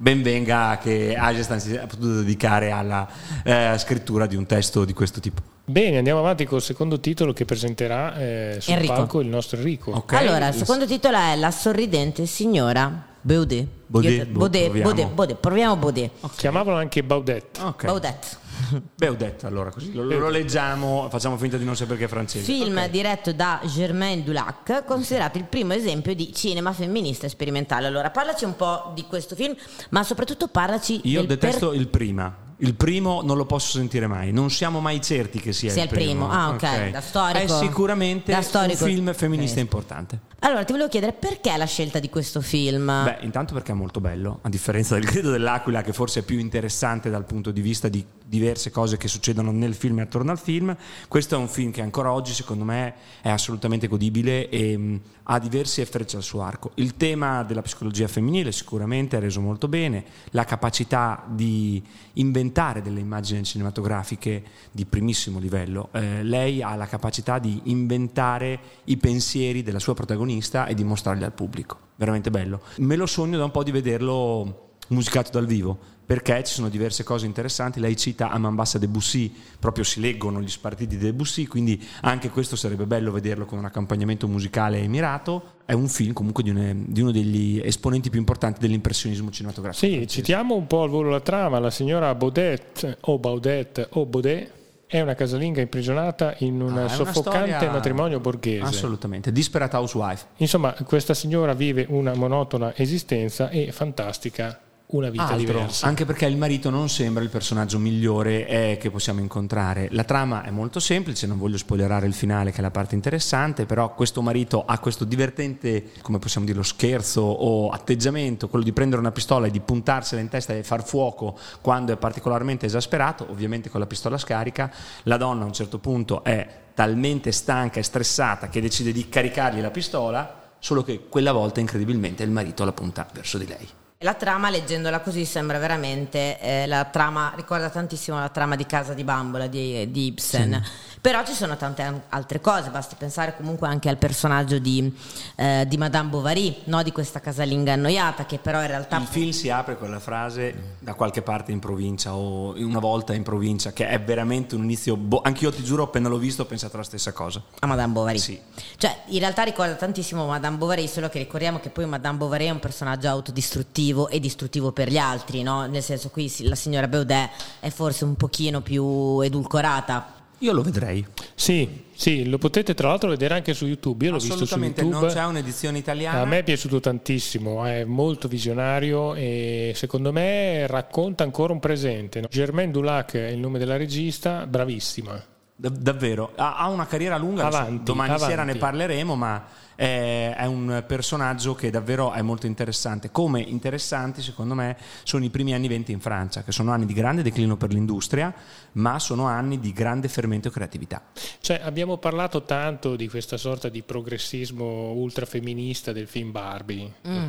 ben 0.00 0.22
venga 0.22 0.78
che 0.80 1.16
Eisenstein 1.18 1.60
si 1.60 1.68
sia 1.70 1.86
potuto 1.86 2.18
dedicare 2.18 2.70
alla 2.70 3.08
eh, 3.42 3.74
scrittura 3.78 4.26
di 4.26 4.36
un 4.36 4.46
testo 4.46 4.84
di 4.84 4.92
questo 4.92 5.18
tipo 5.18 5.56
Bene, 5.68 5.98
andiamo 5.98 6.20
avanti 6.20 6.46
col 6.46 6.62
secondo 6.62 6.98
titolo 6.98 7.34
che 7.34 7.44
presenterà 7.44 8.16
eh, 8.16 8.56
sul 8.58 8.72
Enrico. 8.72 8.92
palco 8.94 9.20
il 9.20 9.28
nostro 9.28 9.58
Enrico. 9.58 9.90
Ok. 9.90 10.14
Allora, 10.14 10.48
il 10.48 10.54
secondo 10.54 10.86
titolo 10.86 11.18
è 11.18 11.36
La 11.36 11.50
sorridente 11.50 12.24
signora 12.24 13.04
Baudet. 13.20 13.66
Baudet, 13.86 14.26
boh, 14.28 14.38
Baudet, 14.38 14.62
proviamo. 14.70 14.82
Baudet, 14.82 15.12
Baudet, 15.12 15.36
proviamo 15.36 15.76
Baudet. 15.76 16.10
Chiamavano 16.36 16.78
anche 16.78 17.04
Baudet. 17.04 17.58
Ok. 17.60 17.84
Baudet. 17.84 18.38
Detto 18.96 19.46
allora 19.46 19.70
così, 19.70 19.92
lo, 19.92 20.04
lo 20.04 20.30
leggiamo, 20.30 21.06
facciamo 21.10 21.36
finta 21.36 21.58
di 21.58 21.66
non 21.66 21.76
sapere 21.76 21.98
che 21.98 22.04
è 22.06 22.08
francese. 22.08 22.50
Film 22.50 22.78
Ok. 22.78 22.88
diretto 22.88 23.32
da 23.34 23.60
Germaine 23.64 24.22
Dulac, 24.22 24.84
considerato 24.86 25.36
il 25.36 25.44
primo 25.44 25.74
esempio 25.74 26.14
di 26.14 26.32
cinema 26.32 26.72
femminista 26.72 27.28
sperimentale. 27.28 27.86
Allora, 27.86 28.10
parlaci 28.10 28.46
un 28.46 28.56
po' 28.56 28.90
di 28.94 29.04
questo 29.04 29.34
film, 29.34 29.54
ma 29.90 30.02
soprattutto 30.02 30.48
parlaci 30.48 31.00
Io 31.04 31.18
del 31.18 31.28
detesto 31.28 31.74
il 31.74 31.88
prima. 31.88 32.46
Il 32.60 32.74
primo 32.74 33.22
non 33.22 33.36
lo 33.36 33.44
posso 33.46 33.78
sentire 33.78 34.08
mai, 34.08 34.32
non 34.32 34.50
siamo 34.50 34.80
mai 34.80 35.00
certi 35.00 35.38
che 35.38 35.52
sia, 35.52 35.70
Sia 35.70 35.84
il 35.84 35.88
primo. 35.88 36.28
Ah, 36.28 36.48
ok, 36.50 36.90
da 36.90 37.00
storico. 37.00 37.38
È 37.38 37.46
sicuramente 37.64 38.32
Da 38.32 38.42
storico. 38.42 38.84
un 38.84 38.90
film 38.90 39.14
femminista 39.14 39.56
Ok. 39.58 39.62
importante. 39.62 40.18
Allora, 40.40 40.62
ti 40.62 40.70
volevo 40.70 40.88
chiedere 40.88 41.14
perché 41.14 41.56
la 41.56 41.64
scelta 41.64 41.98
di 41.98 42.08
questo 42.08 42.40
film? 42.40 42.86
Beh, 42.86 43.18
intanto 43.22 43.54
perché 43.54 43.72
è 43.72 43.74
molto 43.74 44.00
bello, 44.00 44.38
a 44.42 44.48
differenza 44.48 44.94
del 44.94 45.02
Grido 45.02 45.32
dell'Aquila, 45.32 45.82
che 45.82 45.92
forse 45.92 46.20
è 46.20 46.22
più 46.22 46.38
interessante 46.38 47.10
dal 47.10 47.24
punto 47.24 47.50
di 47.50 47.60
vista 47.60 47.88
di 47.88 48.04
diverse 48.24 48.70
cose 48.70 48.98
che 48.98 49.08
succedono 49.08 49.50
nel 49.50 49.74
film 49.74 49.98
e 49.98 50.02
attorno 50.02 50.30
al 50.30 50.38
film. 50.38 50.76
Questo 51.08 51.34
è 51.34 51.38
un 51.38 51.48
film 51.48 51.72
che 51.72 51.82
ancora 51.82 52.12
oggi, 52.12 52.32
secondo 52.32 52.62
me, 52.62 52.94
è 53.20 53.30
assolutamente 53.30 53.88
godibile 53.88 54.48
e 54.48 54.76
mh, 54.76 55.00
ha 55.24 55.40
diversi 55.40 55.84
frecce 55.84 56.16
al 56.16 56.22
suo 56.22 56.42
arco. 56.42 56.70
Il 56.74 56.96
tema 56.96 57.42
della 57.42 57.62
psicologia 57.62 58.06
femminile 58.06 58.52
sicuramente 58.52 59.16
è 59.16 59.20
reso 59.20 59.40
molto 59.40 59.66
bene, 59.66 60.04
la 60.30 60.44
capacità 60.44 61.24
di 61.26 61.82
inventare 62.14 62.80
delle 62.80 63.00
immagini 63.00 63.42
cinematografiche 63.42 64.44
di 64.70 64.84
primissimo 64.84 65.40
livello. 65.40 65.88
Eh, 65.92 66.22
lei 66.22 66.62
ha 66.62 66.76
la 66.76 66.86
capacità 66.86 67.40
di 67.40 67.60
inventare 67.64 68.60
i 68.84 68.98
pensieri 68.98 69.64
della 69.64 69.80
sua 69.80 69.94
protagonista 69.94 70.26
e 70.66 70.74
di 70.74 70.84
mostrarli 70.84 71.24
al 71.24 71.32
pubblico. 71.32 71.76
Veramente 71.96 72.30
bello. 72.30 72.60
Me 72.76 72.96
lo 72.96 73.06
sogno 73.06 73.36
da 73.38 73.44
un 73.44 73.50
po' 73.50 73.62
di 73.62 73.70
vederlo 73.70 74.66
musicato 74.88 75.30
dal 75.30 75.46
vivo 75.46 75.96
perché 76.08 76.42
ci 76.42 76.54
sono 76.54 76.70
diverse 76.70 77.04
cose 77.04 77.26
interessanti. 77.26 77.80
Lei 77.80 77.94
cita 77.94 78.30
Amambassa 78.30 78.78
Debussy, 78.78 79.30
proprio 79.58 79.84
si 79.84 80.00
leggono 80.00 80.40
gli 80.40 80.48
spartiti 80.48 80.96
di 80.96 81.04
Debussy, 81.04 81.44
quindi 81.44 81.86
anche 82.00 82.30
questo 82.30 82.56
sarebbe 82.56 82.86
bello 82.86 83.12
vederlo 83.12 83.44
con 83.44 83.58
un 83.58 83.66
accompagnamento 83.66 84.26
musicale 84.26 84.86
mirato. 84.86 85.56
È 85.66 85.74
un 85.74 85.86
film 85.86 86.14
comunque 86.14 86.42
di, 86.42 86.48
une- 86.48 86.84
di 86.86 87.02
uno 87.02 87.10
degli 87.10 87.60
esponenti 87.62 88.08
più 88.08 88.18
importanti 88.18 88.58
dell'impressionismo 88.58 89.30
cinematografico. 89.30 89.84
Sì, 89.84 89.96
francese. 89.96 90.14
citiamo 90.14 90.54
un 90.54 90.66
po' 90.66 90.82
al 90.84 90.88
volo 90.88 91.10
la 91.10 91.20
trama. 91.20 91.58
La 91.58 91.70
signora 91.70 92.14
Baudet, 92.14 92.96
o 93.00 93.18
Baudet, 93.18 93.88
o 93.92 94.06
Baudet, 94.06 94.50
è 94.88 95.00
una 95.00 95.14
casalinga 95.14 95.60
imprigionata 95.60 96.34
in 96.38 96.60
un 96.62 96.76
Ah, 96.78 96.88
soffocante 96.88 97.50
storia- 97.52 97.70
matrimonio 97.70 98.20
borghese. 98.20 98.62
Assolutamente, 98.64 99.30
Disperate 99.30 99.76
Housewife. 99.76 100.24
Insomma, 100.36 100.74
questa 100.84 101.12
signora 101.14 101.52
vive 101.52 101.84
una 101.90 102.14
monotona 102.14 102.72
esistenza 102.74 103.50
e 103.50 103.70
fantastica 103.70 104.58
una 104.90 105.10
vita 105.10 105.24
Altro, 105.24 105.38
diversa. 105.38 105.86
anche 105.86 106.06
perché 106.06 106.24
il 106.24 106.38
marito 106.38 106.70
non 106.70 106.88
sembra 106.88 107.22
il 107.22 107.28
personaggio 107.28 107.78
migliore 107.78 108.46
eh, 108.46 108.78
che 108.80 108.90
possiamo 108.90 109.20
incontrare. 109.20 109.88
La 109.90 110.04
trama 110.04 110.44
è 110.44 110.50
molto 110.50 110.80
semplice, 110.80 111.26
non 111.26 111.36
voglio 111.36 111.58
spoilerare 111.58 112.06
il 112.06 112.14
finale 112.14 112.52
che 112.52 112.58
è 112.58 112.60
la 112.62 112.70
parte 112.70 112.94
interessante, 112.94 113.66
però 113.66 113.92
questo 113.92 114.22
marito 114.22 114.64
ha 114.64 114.78
questo 114.78 115.04
divertente, 115.04 115.90
come 116.00 116.18
possiamo 116.18 116.46
dirlo, 116.46 116.62
scherzo 116.62 117.20
o 117.20 117.68
atteggiamento, 117.68 118.48
quello 118.48 118.64
di 118.64 118.72
prendere 118.72 119.00
una 119.00 119.12
pistola 119.12 119.46
e 119.46 119.50
di 119.50 119.60
puntarsela 119.60 120.22
in 120.22 120.28
testa 120.28 120.54
e 120.54 120.62
far 120.62 120.82
fuoco 120.82 121.38
quando 121.60 121.92
è 121.92 121.96
particolarmente 121.96 122.64
esasperato, 122.64 123.26
ovviamente 123.28 123.68
con 123.68 123.80
la 123.80 123.86
pistola 123.86 124.16
scarica. 124.16 124.72
La 125.02 125.18
donna 125.18 125.42
a 125.42 125.46
un 125.46 125.52
certo 125.52 125.78
punto 125.78 126.24
è 126.24 126.48
talmente 126.72 127.30
stanca 127.32 127.78
e 127.78 127.82
stressata 127.82 128.48
che 128.48 128.62
decide 128.62 128.92
di 128.92 129.08
caricargli 129.08 129.60
la 129.60 129.70
pistola, 129.70 130.52
solo 130.58 130.82
che 130.82 131.08
quella 131.10 131.32
volta 131.32 131.60
incredibilmente 131.60 132.22
il 132.22 132.30
marito 132.30 132.64
la 132.64 132.72
punta 132.72 133.06
verso 133.12 133.36
di 133.36 133.46
lei. 133.46 133.77
La 134.02 134.14
trama, 134.14 134.48
leggendola 134.48 135.00
così, 135.00 135.24
sembra 135.24 135.58
veramente 135.58 136.38
eh, 136.38 136.68
la 136.68 136.84
trama, 136.84 137.32
ricorda 137.34 137.68
tantissimo 137.68 138.16
la 138.16 138.28
trama 138.28 138.54
di 138.54 138.64
Casa 138.64 138.94
di 138.94 139.02
Bambola 139.02 139.48
di, 139.48 139.90
di 139.90 140.06
Ibsen. 140.06 140.62
Però 141.00 141.24
ci 141.24 141.32
sono 141.32 141.56
tante 141.56 141.82
an- 141.82 142.00
altre 142.08 142.40
cose, 142.40 142.70
basti 142.70 142.96
pensare 142.98 143.36
comunque 143.36 143.68
anche 143.68 143.88
al 143.88 143.96
personaggio 143.96 144.58
di, 144.58 144.92
eh, 145.36 145.64
di 145.68 145.76
Madame 145.76 146.08
Bovary, 146.10 146.62
no? 146.64 146.82
di 146.82 146.92
questa 146.92 147.20
casalinga 147.20 147.72
annoiata, 147.74 148.26
che 148.26 148.38
però 148.38 148.60
in 148.60 148.66
realtà 148.66 148.98
Il 148.98 149.06
film 149.06 149.30
si 149.30 149.50
apre 149.50 149.78
con 149.78 149.90
la 149.90 150.00
frase 150.00 150.76
da 150.78 150.94
qualche 150.94 151.22
parte 151.22 151.52
in 151.52 151.58
provincia 151.60 152.14
o 152.14 152.54
una 152.56 152.78
volta 152.78 153.14
in 153.14 153.22
provincia, 153.22 153.72
che 153.72 153.88
è 153.88 154.00
veramente 154.00 154.54
un 154.54 154.64
inizio. 154.64 154.96
Bo- 154.96 155.20
Anch'io 155.22 155.50
ti 155.52 155.62
giuro, 155.62 155.84
appena 155.84 156.08
l'ho 156.08 156.18
visto, 156.18 156.42
ho 156.42 156.46
pensato 156.46 156.76
la 156.76 156.82
stessa 156.82 157.12
cosa. 157.12 157.42
a 157.60 157.66
Madame 157.66 157.92
Bovary. 157.92 158.18
Sì. 158.18 158.40
Cioè, 158.76 159.02
in 159.06 159.18
realtà 159.20 159.42
ricorda 159.42 159.74
tantissimo 159.74 160.26
Madame 160.26 160.56
Bovary, 160.56 160.88
solo 160.88 161.08
che 161.08 161.18
ricordiamo 161.18 161.60
che 161.60 161.70
poi 161.70 161.86
Madame 161.86 162.18
Bovary 162.18 162.46
è 162.46 162.50
un 162.50 162.58
personaggio 162.60 163.08
autodistruttivo 163.08 164.08
e 164.08 164.20
distruttivo 164.20 164.72
per 164.72 164.88
gli 164.88 164.98
altri, 164.98 165.42
no? 165.42 165.66
Nel 165.66 165.82
senso 165.82 166.08
qui 166.10 166.32
la 166.40 166.54
signora 166.54 166.88
Baudet 166.88 167.30
è 167.60 167.70
forse 167.70 168.04
un 168.04 168.14
pochino 168.16 168.60
più 168.60 169.20
edulcorata. 169.20 170.16
Io 170.38 170.52
lo 170.52 170.62
vedrei. 170.62 171.04
Sì, 171.34 171.84
sì, 171.92 172.28
lo 172.28 172.38
potete 172.38 172.74
tra 172.74 172.88
l'altro 172.88 173.08
vedere 173.08 173.34
anche 173.34 173.54
su 173.54 173.66
YouTube. 173.66 174.04
Io 174.04 174.12
l'ho 174.12 174.18
visto 174.18 174.36
su 174.36 174.42
Assolutamente, 174.44 174.82
YouTube. 174.82 175.06
non 175.06 175.14
c'è 175.14 175.24
un'edizione 175.24 175.78
italiana. 175.78 176.20
A 176.20 176.24
me 176.24 176.38
è 176.38 176.44
piaciuto 176.44 176.78
tantissimo, 176.80 177.64
è 177.64 177.84
molto 177.84 178.28
visionario 178.28 179.14
e 179.14 179.72
secondo 179.74 180.12
me 180.12 180.66
racconta 180.66 181.24
ancora 181.24 181.52
un 181.52 181.58
presente. 181.58 182.22
Germaine 182.30 182.70
Dulac 182.70 183.14
è 183.14 183.28
il 183.28 183.38
nome 183.38 183.58
della 183.58 183.76
regista, 183.76 184.46
bravissima. 184.46 185.36
Da- 185.60 185.70
davvero, 185.70 186.34
ha, 186.36 186.56
ha 186.56 186.68
una 186.68 186.86
carriera 186.86 187.16
lunga, 187.16 187.46
Avanti, 187.46 187.82
domani 187.82 188.10
avanti. 188.10 188.30
sera 188.30 188.44
ne 188.44 188.54
parleremo, 188.54 189.16
ma 189.16 189.44
è, 189.74 190.32
è 190.36 190.44
un 190.44 190.84
personaggio 190.86 191.56
che 191.56 191.70
davvero 191.70 192.12
è 192.12 192.22
molto 192.22 192.46
interessante. 192.46 193.10
Come 193.10 193.40
interessanti, 193.40 194.22
secondo 194.22 194.54
me, 194.54 194.76
sono 195.02 195.24
i 195.24 195.30
primi 195.30 195.54
anni 195.54 195.66
20 195.66 195.90
in 195.90 195.98
Francia, 195.98 196.44
che 196.44 196.52
sono 196.52 196.70
anni 196.70 196.86
di 196.86 196.92
grande 196.92 197.22
declino 197.22 197.56
per 197.56 197.72
l'industria, 197.72 198.32
ma 198.74 199.00
sono 199.00 199.26
anni 199.26 199.58
di 199.58 199.72
grande 199.72 200.06
fermento 200.06 200.46
e 200.46 200.50
creatività. 200.52 201.02
Cioè, 201.40 201.58
abbiamo 201.60 201.96
parlato 201.96 202.44
tanto 202.44 202.94
di 202.94 203.08
questa 203.08 203.36
sorta 203.36 203.68
di 203.68 203.82
progressismo 203.82 204.92
ultrafemminista 204.92 205.90
del 205.90 206.06
film 206.06 206.30
Barbie. 206.30 206.92
Mm. 207.08 207.28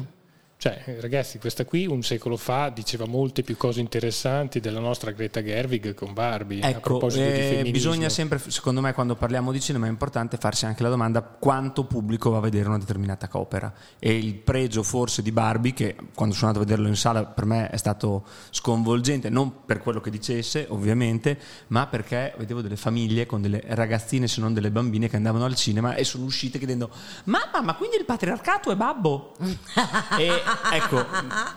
Cioè, 0.61 0.97
ragazzi, 0.99 1.39
questa 1.39 1.63
qui 1.63 1.87
un 1.87 2.03
secolo 2.03 2.35
fa 2.35 2.67
diceva 2.67 3.05
molte 3.05 3.43
più 3.43 3.55
cose 3.55 3.79
interessanti 3.79 4.59
della 4.59 4.81
nostra 4.81 5.11
Greta 5.11 5.41
Gerwig 5.41 5.93
con 5.93 6.11
Barbie. 6.11 6.61
a 6.61 6.67
Ecco, 6.67 6.97
proposito 6.97 7.23
di 7.23 7.29
eh, 7.29 7.41
femminismo. 7.43 7.71
bisogna 7.71 8.09
sempre, 8.09 8.41
secondo 8.45 8.81
me, 8.81 8.91
quando 8.91 9.15
parliamo 9.15 9.53
di 9.53 9.61
cinema 9.61 9.85
è 9.85 9.89
importante 9.89 10.35
farsi 10.35 10.65
anche 10.65 10.83
la 10.83 10.89
domanda 10.89 11.21
quanto 11.21 11.85
pubblico 11.85 12.31
va 12.31 12.39
a 12.39 12.41
vedere 12.41 12.67
una 12.67 12.77
determinata 12.77 13.29
opera. 13.31 13.73
E 13.99 14.17
il 14.17 14.35
pregio 14.35 14.83
forse 14.83 15.21
di 15.21 15.31
Barbie, 15.31 15.71
che 15.71 15.95
quando 16.13 16.35
sono 16.35 16.47
andato 16.47 16.65
a 16.65 16.67
vederlo 16.67 16.89
in 16.89 16.97
sala 16.97 17.23
per 17.23 17.45
me 17.45 17.69
è 17.69 17.77
stato 17.77 18.25
sconvolgente, 18.49 19.29
non 19.29 19.63
per 19.65 19.79
quello 19.79 20.01
che 20.01 20.09
dicesse, 20.09 20.65
ovviamente, 20.67 21.39
ma 21.67 21.87
perché 21.87 22.33
vedevo 22.37 22.59
delle 22.59 22.75
famiglie 22.75 23.25
con 23.25 23.41
delle 23.41 23.63
ragazzine, 23.65 24.27
se 24.27 24.41
non 24.41 24.53
delle 24.53 24.71
bambine, 24.71 25.07
che 25.07 25.15
andavano 25.15 25.45
al 25.45 25.55
cinema 25.55 25.95
e 25.95 26.03
sono 26.03 26.25
uscite 26.25 26.57
chiedendo: 26.57 26.89
Mamma, 27.23 27.61
ma 27.61 27.75
quindi 27.75 27.95
il 27.95 28.03
patriarcato 28.03 28.71
è 28.71 28.75
babbo? 28.75 29.37
e 30.19 30.47
ecco, 30.71 31.05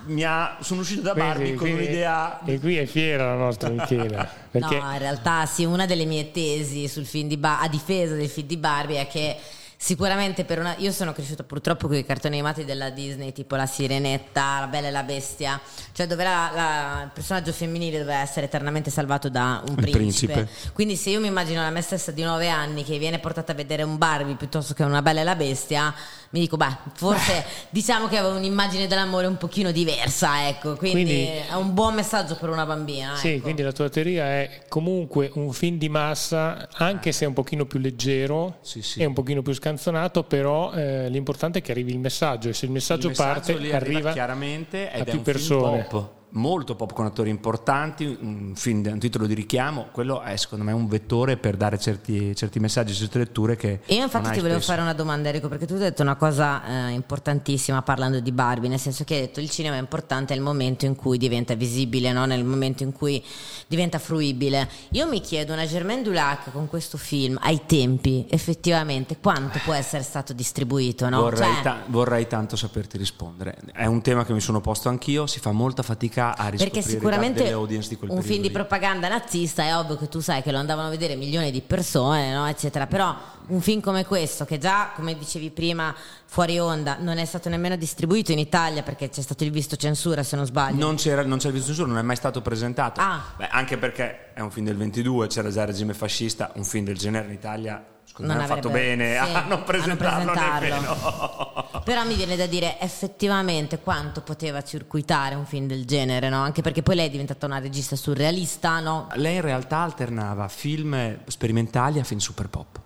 mi 0.06 0.22
ha- 0.24 0.56
sono 0.60 0.80
uscito 0.80 1.00
da 1.02 1.14
Barbie 1.14 1.54
Quindi- 1.54 1.56
con 1.56 1.66
quindi- 1.68 1.84
un'idea. 1.86 2.40
E 2.44 2.60
qui 2.60 2.76
è 2.76 2.86
fiera 2.86 3.26
la 3.26 3.34
nostra 3.36 3.68
Michela. 3.70 4.28
Perché 4.52 4.78
No, 4.78 4.92
in 4.92 4.98
realtà 4.98 5.46
sì, 5.46 5.64
una 5.64 5.86
delle 5.86 6.04
mie 6.04 6.30
tesi 6.30 6.88
sul 6.88 7.06
film 7.06 7.28
di 7.28 7.36
Ba- 7.36 7.60
a 7.60 7.68
difesa 7.68 8.14
del 8.14 8.28
film 8.28 8.46
di 8.46 8.56
Barbie 8.56 9.00
è 9.00 9.06
che 9.08 9.36
sicuramente 9.84 10.44
per 10.44 10.60
una... 10.60 10.76
Io 10.78 10.92
sono 10.92 11.12
cresciuta 11.12 11.42
purtroppo 11.42 11.88
con 11.88 11.96
i 11.96 12.04
cartoni 12.06 12.34
animati 12.34 12.64
della 12.64 12.90
Disney, 12.90 13.32
tipo 13.32 13.56
La 13.56 13.66
Sirenetta, 13.66 14.60
La 14.60 14.66
Bella 14.68 14.86
e 14.86 14.90
la 14.92 15.02
Bestia, 15.02 15.60
cioè 15.90 16.06
dove 16.06 16.22
la- 16.22 16.50
la- 16.54 17.02
il 17.02 17.10
personaggio 17.12 17.52
femminile 17.52 17.98
doveva 17.98 18.20
essere 18.20 18.46
eternamente 18.46 18.90
salvato 18.90 19.28
da 19.28 19.60
un 19.66 19.74
principe. 19.74 19.98
principe. 20.34 20.48
Quindi 20.72 20.94
se 20.94 21.10
io 21.10 21.18
mi 21.18 21.26
immagino 21.26 21.62
la 21.62 21.70
me 21.70 21.80
stessa 21.82 22.12
di 22.12 22.22
9 22.22 22.48
anni 22.48 22.84
che 22.84 22.96
viene 22.98 23.18
portata 23.18 23.50
a 23.50 23.54
vedere 23.56 23.82
un 23.82 23.98
Barbie 23.98 24.36
piuttosto 24.36 24.72
che 24.72 24.84
una 24.84 25.02
Bella 25.02 25.22
e 25.22 25.24
la 25.24 25.34
Bestia, 25.34 25.92
mi 26.30 26.38
dico, 26.38 26.56
beh, 26.56 26.76
forse 26.94 27.44
diciamo 27.70 28.06
che 28.06 28.18
avevo 28.18 28.36
un'immagine 28.36 28.86
dell'amore 28.86 29.26
un 29.26 29.36
pochino 29.36 29.72
diversa, 29.72 30.46
ecco, 30.46 30.76
quindi, 30.76 31.02
Quindi- 31.02 31.26
è 31.50 31.54
un 31.54 31.74
buon 31.74 31.94
messaggio 31.94 32.36
per 32.36 32.50
una 32.50 32.64
bambina. 32.64 33.16
Sì, 33.16 33.30
ecco. 33.32 33.42
quindi 33.42 33.62
la 33.62 33.72
tua 33.72 33.88
teoria 33.88 34.26
è 34.26 34.62
comunque 34.68 35.28
un 35.34 35.52
film 35.52 35.76
di 35.76 35.88
massa, 35.88 36.68
anche 36.74 37.10
se 37.10 37.24
è 37.24 37.26
un 37.28 37.34
pochino 37.34 37.66
più 37.66 37.80
leggero 37.80 38.58
Sì, 38.62 38.80
sì. 38.80 39.00
e 39.00 39.04
un 39.06 39.12
pochino 39.12 39.42
più 39.42 39.52
scanzonato, 39.72 40.24
però 40.24 40.72
eh, 40.72 41.08
l'importante 41.08 41.58
è 41.60 41.62
che 41.62 41.72
arrivi 41.72 41.92
il 41.92 41.98
messaggio 41.98 42.48
e 42.48 42.52
se 42.52 42.66
il 42.66 42.70
messaggio, 42.70 43.08
Il 43.08 43.08
messaggio 43.08 43.32
parte 43.32 43.56
lì 43.56 43.72
arriva 43.72 44.12
chiaramente 44.12 44.90
a 44.90 44.96
ed 44.98 45.08
è 45.08 45.10
più 45.10 45.22
persone. 45.22 45.86
pop. 45.88 46.20
Molto 46.32 46.74
pop 46.74 46.92
con 46.92 47.04
attori 47.04 47.30
importanti, 47.30 48.04
un 48.20 48.52
film, 48.54 48.82
un 48.90 48.98
titolo 48.98 49.26
di 49.26 49.34
richiamo, 49.34 49.88
quello 49.92 50.22
è 50.22 50.36
secondo 50.36 50.64
me 50.64 50.72
un 50.72 50.86
vettore 50.86 51.36
per 51.36 51.56
dare 51.56 51.78
certi, 51.78 52.34
certi 52.34 52.58
messaggi, 52.58 52.94
certe 52.94 53.18
letture 53.18 53.56
che... 53.56 53.80
Io 53.86 54.02
infatti 54.02 54.30
ti 54.30 54.40
volevo 54.40 54.60
spesso. 54.60 54.70
fare 54.70 54.82
una 54.82 54.94
domanda 54.94 55.28
Enrico, 55.28 55.48
perché 55.48 55.66
tu 55.66 55.74
hai 55.74 55.80
detto 55.80 56.02
una 56.02 56.16
cosa 56.16 56.88
eh, 56.88 56.90
importantissima 56.92 57.82
parlando 57.82 58.20
di 58.20 58.32
Barbie, 58.32 58.68
nel 58.68 58.78
senso 58.78 59.04
che 59.04 59.14
hai 59.14 59.20
detto 59.22 59.40
il 59.40 59.50
cinema 59.50 59.76
è 59.76 59.78
importante 59.78 60.34
nel 60.34 60.42
momento 60.42 60.86
in 60.86 60.96
cui 60.96 61.18
diventa 61.18 61.54
visibile, 61.54 62.12
no? 62.12 62.24
nel 62.24 62.44
momento 62.44 62.82
in 62.82 62.92
cui 62.92 63.22
diventa 63.66 63.98
fruibile. 63.98 64.68
Io 64.90 65.06
mi 65.06 65.20
chiedo, 65.20 65.52
una 65.52 65.66
Germaine 65.66 66.02
Dulac 66.02 66.50
con 66.50 66.68
questo 66.68 66.96
film, 66.96 67.38
ai 67.42 67.62
tempi, 67.66 68.26
effettivamente, 68.30 69.18
quanto 69.20 69.60
può 69.64 69.74
essere 69.74 70.02
stato 70.02 70.32
distribuito? 70.32 71.08
No? 71.08 71.20
Vorrei, 71.20 71.52
Cioè, 71.52 71.62
ta- 71.62 71.82
vorrei 71.86 72.26
tanto 72.26 72.56
saperti 72.56 72.96
rispondere. 72.96 73.58
È 73.72 73.86
un 73.86 74.00
tema 74.00 74.24
che 74.24 74.32
mi 74.32 74.40
sono 74.40 74.60
posto 74.60 74.88
anch'io, 74.88 75.26
si 75.26 75.38
fa 75.38 75.52
molta 75.52 75.82
fatica 75.82 76.21
a 76.30 76.48
riscoprire 76.48 76.70
Perché 76.70 76.82
sicuramente 76.82 77.42
delle 77.42 77.54
audience 77.54 77.88
di 77.88 77.96
quel 77.96 78.10
un 78.10 78.22
film 78.22 78.40
di 78.40 78.48
lì. 78.48 78.52
propaganda 78.52 79.08
nazista 79.08 79.62
è 79.62 79.76
ovvio 79.76 79.96
che 79.96 80.08
tu 80.08 80.20
sai 80.20 80.42
che 80.42 80.50
lo 80.52 80.58
andavano 80.58 80.88
a 80.88 80.90
vedere 80.90 81.16
milioni 81.16 81.50
di 81.50 81.60
persone, 81.60 82.32
no? 82.32 82.46
eccetera. 82.46 82.86
Però 82.86 83.14
un 83.48 83.60
film 83.60 83.80
come 83.80 84.04
questo, 84.04 84.44
che 84.44 84.58
già, 84.58 84.92
come 84.94 85.16
dicevi 85.18 85.50
prima, 85.50 85.94
fuori 86.24 86.58
onda, 86.58 86.96
non 87.00 87.18
è 87.18 87.24
stato 87.24 87.48
nemmeno 87.48 87.76
distribuito 87.76 88.32
in 88.32 88.38
Italia 88.38 88.82
perché 88.82 89.08
c'è 89.08 89.20
stato 89.20 89.44
il 89.44 89.50
visto 89.50 89.76
censura, 89.76 90.22
se 90.22 90.36
non 90.36 90.46
sbaglio. 90.46 90.78
Non 90.78 90.96
c'era, 90.96 91.22
non 91.24 91.38
c'è 91.38 91.48
il 91.48 91.52
visto 91.54 91.68
censura, 91.68 91.88
non 91.88 91.98
è 91.98 92.02
mai 92.02 92.16
stato 92.16 92.40
presentato. 92.40 93.00
Ah. 93.00 93.20
Beh, 93.36 93.48
anche 93.48 93.76
perché 93.76 94.32
è 94.32 94.40
un 94.40 94.50
film 94.50 94.66
del 94.66 94.76
22, 94.76 95.26
c'era 95.26 95.50
già 95.50 95.62
il 95.62 95.66
regime 95.68 95.94
fascista, 95.94 96.52
un 96.54 96.64
film 96.64 96.84
del 96.84 96.96
genere 96.96 97.26
in 97.26 97.32
Italia, 97.34 97.84
secondo 98.12 98.32
Non 98.32 98.42
me 98.42 98.46
hanno 98.46 98.54
fatto 98.54 98.68
avrebbe- 98.68 98.96
bene 98.96 99.12
sì, 99.24 99.34
a 99.34 99.40
non 99.44 99.52
a 99.52 99.62
presentarlo 99.62 100.24
non 100.24 100.34
presentarlo. 100.34 100.68
nemmeno. 100.68 101.80
Però 101.84 102.04
mi 102.04 102.14
viene 102.14 102.36
da 102.36 102.46
dire 102.46 102.78
effettivamente 102.80 103.78
quanto 103.80 104.20
poteva 104.20 104.62
circuitare 104.62 105.34
un 105.34 105.46
film 105.46 105.66
del 105.66 105.84
genere, 105.84 106.28
no? 106.28 106.40
Anche 106.42 106.62
perché 106.62 106.82
poi 106.82 106.94
lei 106.94 107.06
è 107.06 107.10
diventata 107.10 107.46
una 107.46 107.58
regista 107.58 107.96
surrealista, 107.96 108.78
no? 108.80 109.08
Lei 109.14 109.36
in 109.36 109.40
realtà 109.40 109.78
alternava 109.78 110.46
film 110.48 111.18
sperimentali 111.26 111.98
a 111.98 112.04
film 112.04 112.20
super 112.20 112.48
pop. 112.48 112.80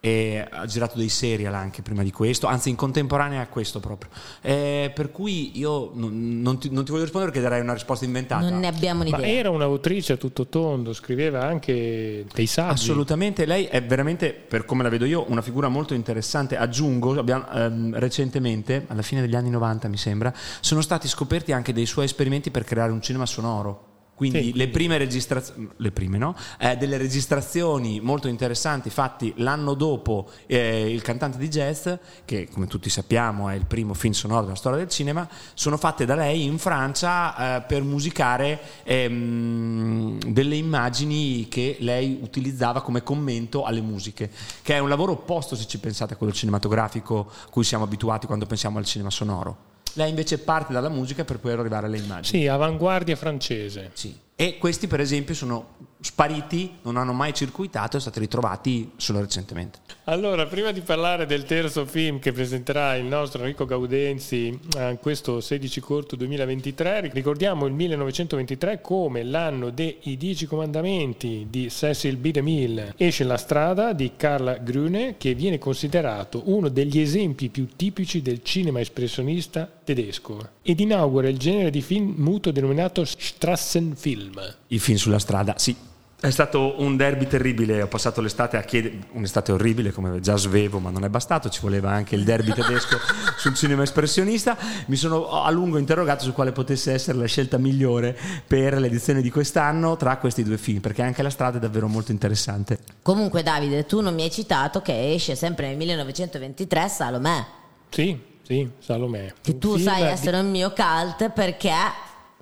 E 0.00 0.46
ha 0.48 0.64
girato 0.66 0.96
dei 0.96 1.08
serial 1.08 1.54
anche 1.54 1.82
prima 1.82 2.04
di 2.04 2.12
questo, 2.12 2.46
anzi 2.46 2.68
in 2.68 2.76
contemporanea 2.76 3.40
a 3.40 3.48
questo 3.48 3.80
proprio. 3.80 4.10
Eh, 4.40 4.92
per 4.94 5.10
cui 5.10 5.58
io 5.58 5.90
non, 5.94 6.40
non 6.40 6.58
ti, 6.60 6.70
non 6.70 6.84
ti 6.84 6.92
voglio 6.92 7.02
rispondere 7.02 7.32
perché 7.32 7.48
darei 7.48 7.62
una 7.62 7.72
risposta 7.72 8.04
inventata. 8.04 8.48
Non 8.48 8.60
ne 8.60 8.68
abbiamo 8.68 9.02
Ma 9.02 9.16
un'idea. 9.16 9.26
era 9.26 9.50
un'autrice 9.50 10.12
a 10.12 10.16
tutto 10.16 10.46
tondo, 10.46 10.92
scriveva 10.92 11.44
anche 11.44 12.24
dei 12.32 12.46
saggi. 12.46 12.72
Assolutamente, 12.74 13.44
lei 13.44 13.64
è 13.64 13.82
veramente, 13.82 14.32
per 14.32 14.64
come 14.64 14.84
la 14.84 14.88
vedo 14.88 15.04
io, 15.04 15.24
una 15.28 15.42
figura 15.42 15.68
molto 15.68 15.94
interessante. 15.94 16.56
Aggiungo, 16.56 17.18
abbiamo, 17.18 17.50
ehm, 17.50 17.98
recentemente, 17.98 18.84
alla 18.86 19.02
fine 19.02 19.20
degli 19.20 19.34
anni 19.34 19.50
90 19.50 19.88
mi 19.88 19.96
sembra, 19.96 20.32
sono 20.60 20.80
stati 20.80 21.08
scoperti 21.08 21.50
anche 21.50 21.72
dei 21.72 21.86
suoi 21.86 22.04
esperimenti 22.04 22.50
per 22.52 22.62
creare 22.62 22.92
un 22.92 23.02
cinema 23.02 23.26
sonoro. 23.26 23.87
Quindi 24.18 24.46
Sì. 24.46 24.56
le 24.56 24.66
prime 24.66 24.98
registrazioni, 24.98 25.68
le 25.76 25.92
prime 25.92 26.18
no? 26.18 26.34
Eh, 26.58 26.76
delle 26.76 26.96
registrazioni 26.96 28.00
molto 28.00 28.26
interessanti 28.26 28.90
fatti 28.90 29.32
l'anno 29.36 29.74
dopo 29.74 30.28
eh, 30.46 30.92
il 30.92 31.02
cantante 31.02 31.38
di 31.38 31.48
jazz, 31.48 31.88
che 32.24 32.48
come 32.52 32.66
tutti 32.66 32.90
sappiamo 32.90 33.48
è 33.48 33.54
il 33.54 33.64
primo 33.64 33.94
film 33.94 34.12
sonoro 34.12 34.42
della 34.42 34.56
storia 34.56 34.78
del 34.78 34.88
cinema, 34.88 35.28
sono 35.54 35.76
fatte 35.76 36.04
da 36.04 36.16
lei 36.16 36.42
in 36.42 36.58
Francia 36.58 37.58
eh, 37.58 37.62
per 37.62 37.84
musicare 37.84 38.58
ehm, 38.82 40.18
delle 40.18 40.56
immagini 40.56 41.46
che 41.46 41.76
lei 41.78 42.18
utilizzava 42.20 42.82
come 42.82 43.04
commento 43.04 43.62
alle 43.62 43.80
musiche, 43.82 44.32
che 44.62 44.74
è 44.74 44.78
un 44.80 44.88
lavoro 44.88 45.12
opposto 45.12 45.54
se 45.54 45.64
ci 45.68 45.78
pensate 45.78 46.14
a 46.14 46.16
quello 46.16 46.32
cinematografico 46.32 47.30
a 47.46 47.50
cui 47.50 47.62
siamo 47.62 47.84
abituati 47.84 48.26
quando 48.26 48.46
pensiamo 48.46 48.78
al 48.78 48.84
cinema 48.84 49.10
sonoro. 49.10 49.76
Lei 49.98 50.10
invece 50.10 50.38
parte 50.38 50.72
dalla 50.72 50.88
musica 50.88 51.24
per 51.24 51.40
poi 51.40 51.50
arrivare 51.50 51.86
alle 51.86 51.98
immagini. 51.98 52.42
Sì, 52.42 52.46
avanguardia 52.46 53.16
francese. 53.16 53.90
Sì. 53.94 54.16
E 54.36 54.56
questi 54.56 54.86
per 54.86 55.00
esempio 55.00 55.34
sono 55.34 55.74
spariti, 56.00 56.78
non 56.82 56.96
hanno 56.96 57.12
mai 57.12 57.34
circuitato 57.34 57.96
e 57.96 58.00
sono 58.00 58.12
stati 58.12 58.20
ritrovati 58.20 58.92
solo 58.96 59.20
recentemente. 59.20 59.80
Allora, 60.04 60.46
prima 60.46 60.72
di 60.72 60.80
parlare 60.80 61.26
del 61.26 61.44
terzo 61.44 61.84
film 61.84 62.18
che 62.18 62.32
presenterà 62.32 62.94
il 62.94 63.04
nostro 63.04 63.42
Enrico 63.42 63.66
Gaudenzi 63.66 64.58
a 64.76 64.96
questo 64.96 65.40
16 65.40 65.80
corto 65.80 66.16
2023, 66.16 67.10
ricordiamo 67.12 67.66
il 67.66 67.74
1923 67.74 68.80
come 68.80 69.22
l'anno 69.22 69.70
dei 69.70 69.98
Dieci 70.16 70.46
Comandamenti 70.46 71.46
di 71.50 71.68
Cecil 71.68 72.16
B. 72.16 72.30
DeMille. 72.30 72.94
Esce 72.96 73.24
La 73.24 73.36
strada 73.36 73.92
di 73.92 74.12
Carla 74.16 74.56
Grüne 74.56 75.16
che 75.18 75.34
viene 75.34 75.58
considerato 75.58 76.42
uno 76.46 76.68
degli 76.68 76.98
esempi 76.98 77.48
più 77.48 77.68
tipici 77.76 78.22
del 78.22 78.42
cinema 78.42 78.80
espressionista 78.80 79.70
tedesco 79.84 80.50
ed 80.62 80.80
inaugura 80.80 81.28
il 81.28 81.38
genere 81.38 81.70
di 81.70 81.82
film 81.82 82.14
muto 82.16 82.50
denominato 82.50 83.04
Strassenfilm. 83.04 84.56
Il 84.68 84.80
film 84.80 84.96
sulla 84.96 85.18
strada, 85.18 85.58
sì. 85.58 85.87
È 86.20 86.30
stato 86.30 86.74
un 86.82 86.96
derby 86.96 87.28
terribile, 87.28 87.80
ho 87.80 87.86
passato 87.86 88.20
l'estate 88.20 88.56
a 88.56 88.62
chiedere, 88.62 88.98
un'estate 89.12 89.52
orribile 89.52 89.92
come 89.92 90.18
già 90.18 90.36
svevo, 90.36 90.80
ma 90.80 90.90
non 90.90 91.04
è 91.04 91.08
bastato, 91.08 91.48
ci 91.48 91.60
voleva 91.60 91.92
anche 91.92 92.16
il 92.16 92.24
derby 92.24 92.52
tedesco 92.52 92.98
sul 93.38 93.54
cinema 93.54 93.84
espressionista. 93.84 94.56
Mi 94.86 94.96
sono 94.96 95.28
a 95.42 95.48
lungo 95.50 95.78
interrogato 95.78 96.24
su 96.24 96.32
quale 96.32 96.50
potesse 96.50 96.92
essere 96.92 97.18
la 97.18 97.26
scelta 97.26 97.56
migliore 97.56 98.18
per 98.44 98.78
l'edizione 98.80 99.22
di 99.22 99.30
quest'anno 99.30 99.96
tra 99.96 100.16
questi 100.16 100.42
due 100.42 100.58
film, 100.58 100.80
perché 100.80 101.02
anche 101.02 101.22
la 101.22 101.30
strada 101.30 101.58
è 101.58 101.60
davvero 101.60 101.86
molto 101.86 102.10
interessante. 102.10 102.80
Comunque 103.00 103.44
Davide, 103.44 103.86
tu 103.86 104.00
non 104.00 104.12
mi 104.12 104.22
hai 104.24 104.30
citato 104.32 104.82
che 104.82 105.12
esce 105.12 105.36
sempre 105.36 105.68
nel 105.68 105.76
1923 105.76 106.88
Salomè, 106.88 107.46
Sì, 107.90 108.20
sì, 108.42 108.68
Salomè. 108.80 109.34
che 109.40 109.56
tu 109.58 109.76
sai 109.76 110.02
di- 110.02 110.08
essere 110.08 110.40
un 110.40 110.50
mio 110.50 110.72
cult 110.72 111.30
perché 111.30 111.70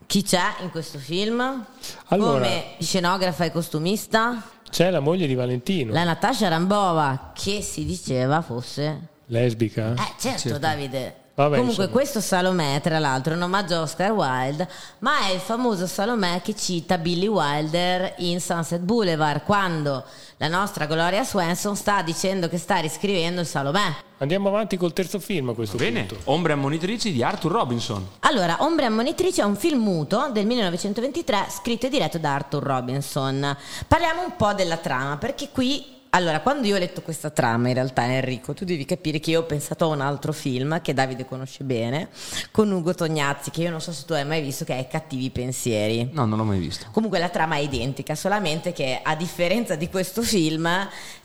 chi 0.06 0.22
c'è 0.22 0.54
in 0.62 0.70
questo 0.70 0.98
film? 0.98 1.64
Allora- 2.08 2.32
Come 2.44 2.64
scenografa 2.80 3.44
e 3.44 3.52
costumista? 3.52 4.42
C'è 4.68 4.90
la 4.90 5.00
moglie 5.00 5.26
di 5.26 5.34
Valentino, 5.34 5.92
La 5.92 6.04
Natasha 6.04 6.48
Rambova, 6.48 7.30
che 7.34 7.62
si 7.62 7.84
diceva 7.84 8.42
fosse... 8.42 9.08
lesbica. 9.26 9.94
Eh 9.94 10.12
certo, 10.18 10.58
Davide. 10.58 11.14
Vabbè, 11.36 11.56
Comunque 11.58 11.84
insomma. 11.84 11.88
questo 11.98 12.20
Salomè, 12.20 12.80
tra 12.80 12.98
l'altro, 12.98 13.34
è 13.34 13.36
un 13.36 13.42
omaggio 13.42 13.74
a 13.76 13.80
Oscar 13.82 14.10
Wilde, 14.12 14.66
ma 15.00 15.26
è 15.28 15.32
il 15.34 15.40
famoso 15.40 15.86
Salomè 15.86 16.40
che 16.42 16.56
cita 16.56 16.96
Billy 16.96 17.26
Wilder 17.26 18.14
in 18.18 18.40
Sunset 18.40 18.80
Boulevard, 18.80 19.42
quando 19.44 20.02
la 20.38 20.48
nostra 20.48 20.84
Gloria 20.84 21.24
Swanson 21.24 21.76
sta 21.76 22.02
dicendo 22.02 22.48
che 22.48 22.58
sta 22.58 22.76
riscrivendo 22.76 23.40
il 23.40 23.46
Salomè. 23.46 23.94
Andiamo 24.18 24.48
avanti 24.48 24.76
col 24.76 24.92
terzo 24.92 25.18
film 25.18 25.48
a 25.50 25.54
questo 25.54 25.76
Bene, 25.76 26.04
punto. 26.04 26.30
Ombre 26.30 26.52
ammonitrici 26.52 27.12
di 27.12 27.22
Arthur 27.22 27.52
Robinson. 27.52 28.06
Allora, 28.20 28.58
Ombre 28.60 28.86
ammonitrici 28.86 29.40
è 29.40 29.44
un 29.44 29.56
film 29.56 29.82
muto 29.82 30.28
del 30.32 30.46
1923 30.46 31.46
scritto 31.48 31.86
e 31.86 31.88
diretto 31.88 32.18
da 32.18 32.34
Arthur 32.34 32.62
Robinson. 32.62 33.56
Parliamo 33.88 34.24
un 34.24 34.36
po' 34.36 34.52
della 34.52 34.76
trama, 34.76 35.16
perché 35.16 35.48
qui 35.50 35.95
allora, 36.10 36.40
quando 36.40 36.66
io 36.66 36.76
ho 36.76 36.78
letto 36.78 37.02
questa 37.02 37.30
trama, 37.30 37.68
in 37.68 37.74
realtà, 37.74 38.04
Enrico, 38.04 38.54
tu 38.54 38.64
devi 38.64 38.84
capire 38.84 39.20
che 39.20 39.30
io 39.30 39.40
ho 39.40 39.44
pensato 39.44 39.84
a 39.84 39.88
un 39.88 40.00
altro 40.00 40.32
film 40.32 40.80
che 40.80 40.94
Davide 40.94 41.26
conosce 41.26 41.64
bene, 41.64 42.08
con 42.50 42.70
Ugo 42.70 42.94
Tognazzi, 42.94 43.50
che 43.50 43.62
io 43.62 43.70
non 43.70 43.80
so 43.80 43.92
se 43.92 44.04
tu 44.06 44.12
hai 44.14 44.24
mai 44.24 44.40
visto, 44.40 44.64
che 44.64 44.78
è 44.78 44.86
Cattivi 44.88 45.30
pensieri. 45.30 46.08
No, 46.12 46.24
non 46.24 46.38
l'ho 46.38 46.44
mai 46.44 46.58
visto. 46.58 46.86
Comunque 46.90 47.18
la 47.18 47.28
trama 47.28 47.56
è 47.56 47.58
identica, 47.58 48.14
solamente 48.14 48.72
che 48.72 49.00
a 49.02 49.14
differenza 49.14 49.74
di 49.74 49.88
questo 49.88 50.22
film 50.22 50.68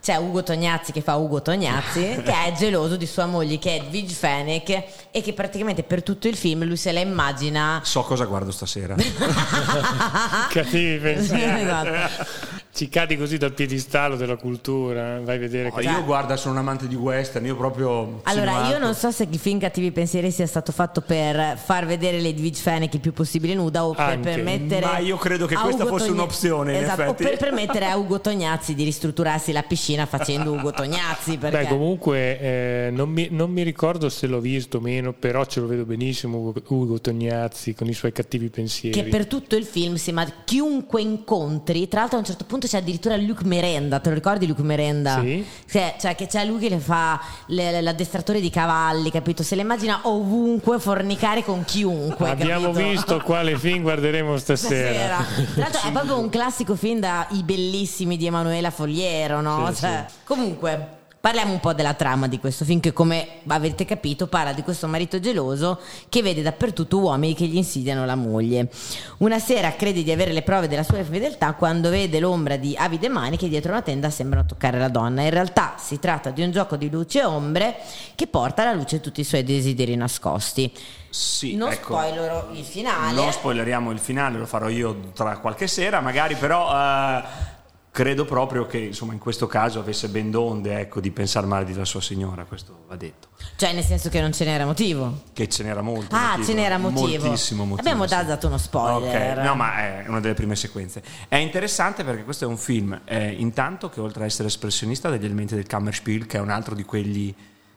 c'è 0.02 0.16
Ugo 0.18 0.44
Tognazzi 0.44 0.92
che 0.92 1.02
fa 1.02 1.16
Ugo 1.16 1.42
Tognazzi, 1.42 2.22
che 2.24 2.46
è 2.46 2.54
geloso 2.58 2.98
di 2.98 3.06
sua 3.06 3.26
moglie 3.26 3.60
che 3.60 3.78
è 3.78 3.80
Edwige 3.82 4.14
Fenech 4.14 4.84
e 5.12 5.22
che 5.22 5.34
praticamente 5.34 5.84
per 5.84 6.04
tutto 6.04 6.28
il 6.28 6.36
film 6.36 6.66
lui 6.66 6.78
se 6.78 6.92
la 6.92 7.00
immagina 7.00 7.82
So 7.84 8.02
cosa 8.02 8.26
guardo 8.26 8.52
stasera. 8.52 8.96
Cattivi 10.50 10.98
pensieri. 10.98 11.62
Esatto. 11.62 12.61
Ci 12.74 12.88
cadi 12.88 13.18
così 13.18 13.38
dal 13.38 13.52
piedistallo 13.54 14.16
della 14.16 14.38
cultura, 14.38 15.20
vai 15.22 15.36
a 15.36 15.40
vedere 15.40 15.70
Oh, 15.70 15.76
che... 15.76 15.84
io 15.84 16.04
guarda, 16.06 16.38
sono 16.38 16.54
un 16.54 16.60
amante 16.62 16.88
di 16.88 16.96
western, 16.96 17.46
io 17.46 17.56
proprio... 17.58 18.22
Allora, 18.24 18.64
sino 18.64 18.70
io 18.70 18.78
non 18.80 18.94
so 18.96 19.12
se 19.12 19.28
il 19.30 19.38
film 19.40 19.60
Cattivi 19.60 19.92
Pensieri 19.92 20.32
sia 20.32 20.48
stato 20.48 20.72
fatto 20.72 21.02
per 21.02 21.58
far 21.58 21.86
vedere 21.86 22.18
Edwige 22.20 22.62
Fenech 22.62 22.94
il 22.94 23.02
più 23.02 23.12
possibile 23.12 23.54
nuda 23.56 23.86
o 23.86 23.94
per 23.94 24.20
permettere. 24.20 24.86
ma 24.86 24.98
io 25.00 25.18
credo 25.18 25.46
che 25.48 25.56
a 25.56 25.60
questa 25.62 25.84
Ugo 25.84 25.92
fosse 25.92 26.08
Togna- 26.08 26.22
un'opzione, 26.22 26.78
in 26.78 26.84
Esatto, 26.84 27.02
effetti. 27.02 27.24
o 27.24 27.28
per 27.28 27.38
permettere 27.38 27.86
a 27.88 27.98
Ugo 27.98 28.22
Tognazzi 28.22 28.74
di 28.74 28.84
ristrutturarsi 28.86 29.52
la 29.52 29.64
piscina 29.64 30.06
facendo 30.06 30.54
Ugo 30.54 30.72
Tognazzi. 30.72 31.38
Perché... 31.38 31.64
Beh, 31.64 31.68
comunque 31.68 32.40
eh, 32.40 32.90
non, 32.94 33.10
mi, 33.10 33.28
non 33.32 33.52
mi 33.52 33.64
ricordo 33.64 34.08
se 34.08 34.28
l'ho 34.28 34.40
visto 34.40 34.78
o 34.78 34.80
meno, 34.82 35.12
però 35.12 35.44
ce 35.46 35.60
lo 35.60 35.68
vedo 35.68 35.84
benissimo 35.84 36.38
Ugo, 36.38 36.54
Ugo 36.68 37.02
Tognazzi 37.02 37.76
con 37.76 37.88
i 37.90 37.94
suoi 37.94 38.14
cattivi 38.14 38.48
pensieri. 38.50 38.98
che 38.98 39.10
per 39.10 39.28
tutto 39.28 39.56
il 39.58 39.66
film 39.66 39.96
si 39.96 40.10
immagina 40.12 40.38
chiunque 40.46 41.02
incontri 41.02 41.88
tra 41.90 42.00
l'altro 42.00 42.18
a 42.18 42.22
un 42.22 42.26
certo 42.26 42.46
punto 42.46 42.60
c'è 42.68 42.78
addirittura 42.78 43.16
Luke 43.18 43.44
Merenda 43.46 44.00
te 44.00 44.10
lo 44.10 44.16
ricordi 44.16 44.48
Luke 44.48 44.62
Merenda? 44.64 45.20
Sì. 45.22 45.46
Cioè, 45.70 45.96
cioè 46.00 46.16
che 46.16 46.28
c'è 46.28 46.46
lui 46.46 46.60
che 46.60 46.70
le 46.70 46.80
fa 46.80 47.20
le- 47.48 47.82
l'addestratore 47.82 48.40
di 48.42 48.50
cavalli 48.50 49.12
capito? 49.12 49.44
se 49.44 49.56
le 49.56 49.62
immagina 49.62 50.00
ovunque 50.04 50.80
fornicare 50.80 51.44
con 51.44 51.64
chiunque 51.66 52.30
Abbiamo 52.30 52.72
capito? 52.72 52.90
visto 52.90 53.20
quale 53.20 53.58
film 53.58 53.82
guarderemo 53.82 54.38
stasera. 54.38 55.24
Stasera. 55.24 55.46
Tra 55.54 55.62
l'altro 55.64 55.82
è 55.88 55.92
proprio 55.92 56.20
un 56.20 56.30
classico 56.30 56.76
film 56.76 57.00
da 57.00 57.28
i 57.32 57.44
bellissimi 57.44 58.18
di 58.18 58.26
Emanuela 58.26 58.70
Fogliero, 58.72 59.42
no? 59.42 59.70
Sì, 59.74 59.82
Cioè, 59.82 60.06
Comunque, 60.24 60.88
Parliamo 61.22 61.54
un 61.54 61.60
po' 61.60 61.74
della 61.74 61.94
trama 61.94 62.28
di 62.28 62.40
questo 62.40 62.66
film 62.66 62.80
che 62.80 62.94
come 62.94 63.42
avete 63.46 63.86
capito 63.86 64.26
parla 64.26 64.54
di 64.54 64.64
questo 64.64 64.88
marito 64.88 65.20
geloso 65.20 65.80
che 66.10 66.24
vede 66.24 66.42
dappertutto 66.42 66.98
uomini 66.98 67.36
che 67.36 67.46
gli 67.46 67.58
insidiano 67.58 68.08
la 68.08 68.16
moglie. 68.16 68.70
Una 69.18 69.38
sera 69.38 69.72
crede 69.76 70.02
di 70.02 70.12
avere 70.12 70.34
le 70.34 70.42
prove 70.42 70.68
della 70.68 70.82
sua 70.82 71.04
fedeltà 71.04 71.54
quando 71.54 71.92
vede 71.92 72.20
l'ombra 72.20 72.58
di 72.58 72.76
avide 72.76 73.08
mani 73.08 73.38
che 73.38 73.48
dietro 73.50 73.72
una 73.72 73.84
tenda 73.84 74.10
sembrano 74.10 74.48
toccare 74.48 74.80
la 74.80 74.88
donna. 74.88 75.22
In 75.22 75.30
realtà 75.30 75.76
si 75.78 76.00
tratta 76.00 76.32
di 76.32 76.42
un 76.42 76.50
gioco 76.50 76.76
di 76.76 76.90
luce 76.90 77.20
e 77.20 77.26
ombre 77.26 77.76
che 78.16 78.26
porta 78.26 78.64
alla 78.64 78.74
luce 78.74 79.00
tutti 79.00 79.22
i 79.22 79.24
suoi 79.24 79.44
desideri 79.44 79.96
nascosti. 79.96 80.74
Sì, 81.08 81.56
non 81.56 81.72
ecco, 81.72 81.94
spoilerò 81.94 82.50
il 82.54 82.64
finale. 82.64 83.14
Non 83.14 83.32
spoileriamo 83.32 83.92
il 83.92 84.00
finale, 84.00 84.40
lo 84.40 84.48
farò 84.48 84.70
io 84.70 85.12
tra 85.14 85.38
qualche 85.38 85.68
sera, 85.68 86.00
magari 86.00 86.34
però 86.34 86.72
eh, 86.72 87.60
credo 87.92 88.24
proprio 88.26 88.66
che 88.66 88.78
insomma, 88.78 89.14
in 89.14 89.20
questo 89.20 89.48
caso 89.48 89.80
avesse 89.80 90.08
ben 90.08 90.32
donde 90.32 90.80
ecco, 90.80 91.02
di 91.02 91.12
pensare 91.12 91.46
male 91.46 91.66
della 91.66 91.86
sua 91.86 92.02
signora, 92.02 92.46
questo 92.46 92.86
va 92.88 92.96
detto. 92.96 93.28
Cioè, 93.58 93.74
nel 93.74 93.84
senso 93.84 94.10
che 94.10 94.22
non 94.22 94.32
ce 94.32 94.46
n'era 94.46 94.66
motivo. 94.66 95.24
Che 95.34 95.50
ce 95.50 95.64
n'era 95.64 95.82
molto. 95.82 96.16
Ah, 96.16 96.38
motivo, 96.38 96.48
ce 96.48 96.54
n'era 96.54 96.78
motivo. 96.78 97.26
Moltissimo 97.26 97.66
motivo. 97.66 97.88
Abbiamo 97.88 98.08
sì. 98.08 98.26
dato 98.26 98.48
uno 98.48 98.58
spoiler. 98.58 99.38
Ok, 99.38 99.44
no, 99.44 99.56
ma 99.56 99.78
è 99.78 100.06
una 100.08 100.20
delle 100.22 100.34
prime 100.34 100.56
sequenze. 100.56 101.04
È 101.28 101.36
interessante 101.36 102.04
perché 102.04 102.24
questo 102.24 102.46
è 102.46 102.48
un 102.48 102.58
film, 102.58 103.02
eh, 103.06 103.32
intanto 103.32 103.90
che 103.90 104.00
oltre 104.00 104.24
a 104.24 104.26
essere 104.26 104.48
espressionista 104.48 105.10
degli 105.10 105.26
elementi 105.26 105.54
del 105.54 105.68
Kammerspiel, 105.68 106.26
che 106.26 106.38
è 106.38 106.40
un 106.40 106.50
altro 106.50 106.76
di 106.76 106.84
quegli 106.84 107.34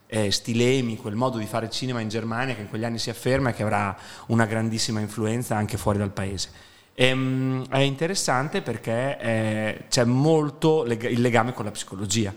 eh, 0.07 0.31
stilemi, 0.31 0.97
quel 0.97 1.17
modo 1.17 1.39
di 1.39 1.47
fare 1.47 1.69
cinema 1.69 2.01
in 2.01 2.09
Germania 2.09 2.55
che 2.55 2.61
in 2.61 2.69
quegli 2.69 2.85
anni 2.85 2.99
si 2.99 3.11
afferma 3.11 3.51
e 3.51 3.53
che 3.53 3.63
avrà 3.63 3.97
una 4.27 4.45
grandissima 4.45 5.01
influenza 5.01 5.57
anche 5.57 5.77
fuori 5.77 5.99
dal 5.99 6.11
paese. 6.11 6.73
Ehm, 6.97 7.67
è 7.69 7.79
interessante 7.79 8.63
perché 8.63 9.19
eh, 9.19 9.85
c'è 9.89 10.05
molto 10.05 10.85
il 10.85 11.21
legame 11.21 11.53
con 11.53 11.65
la 11.65 11.73
psicologia, 11.73 12.33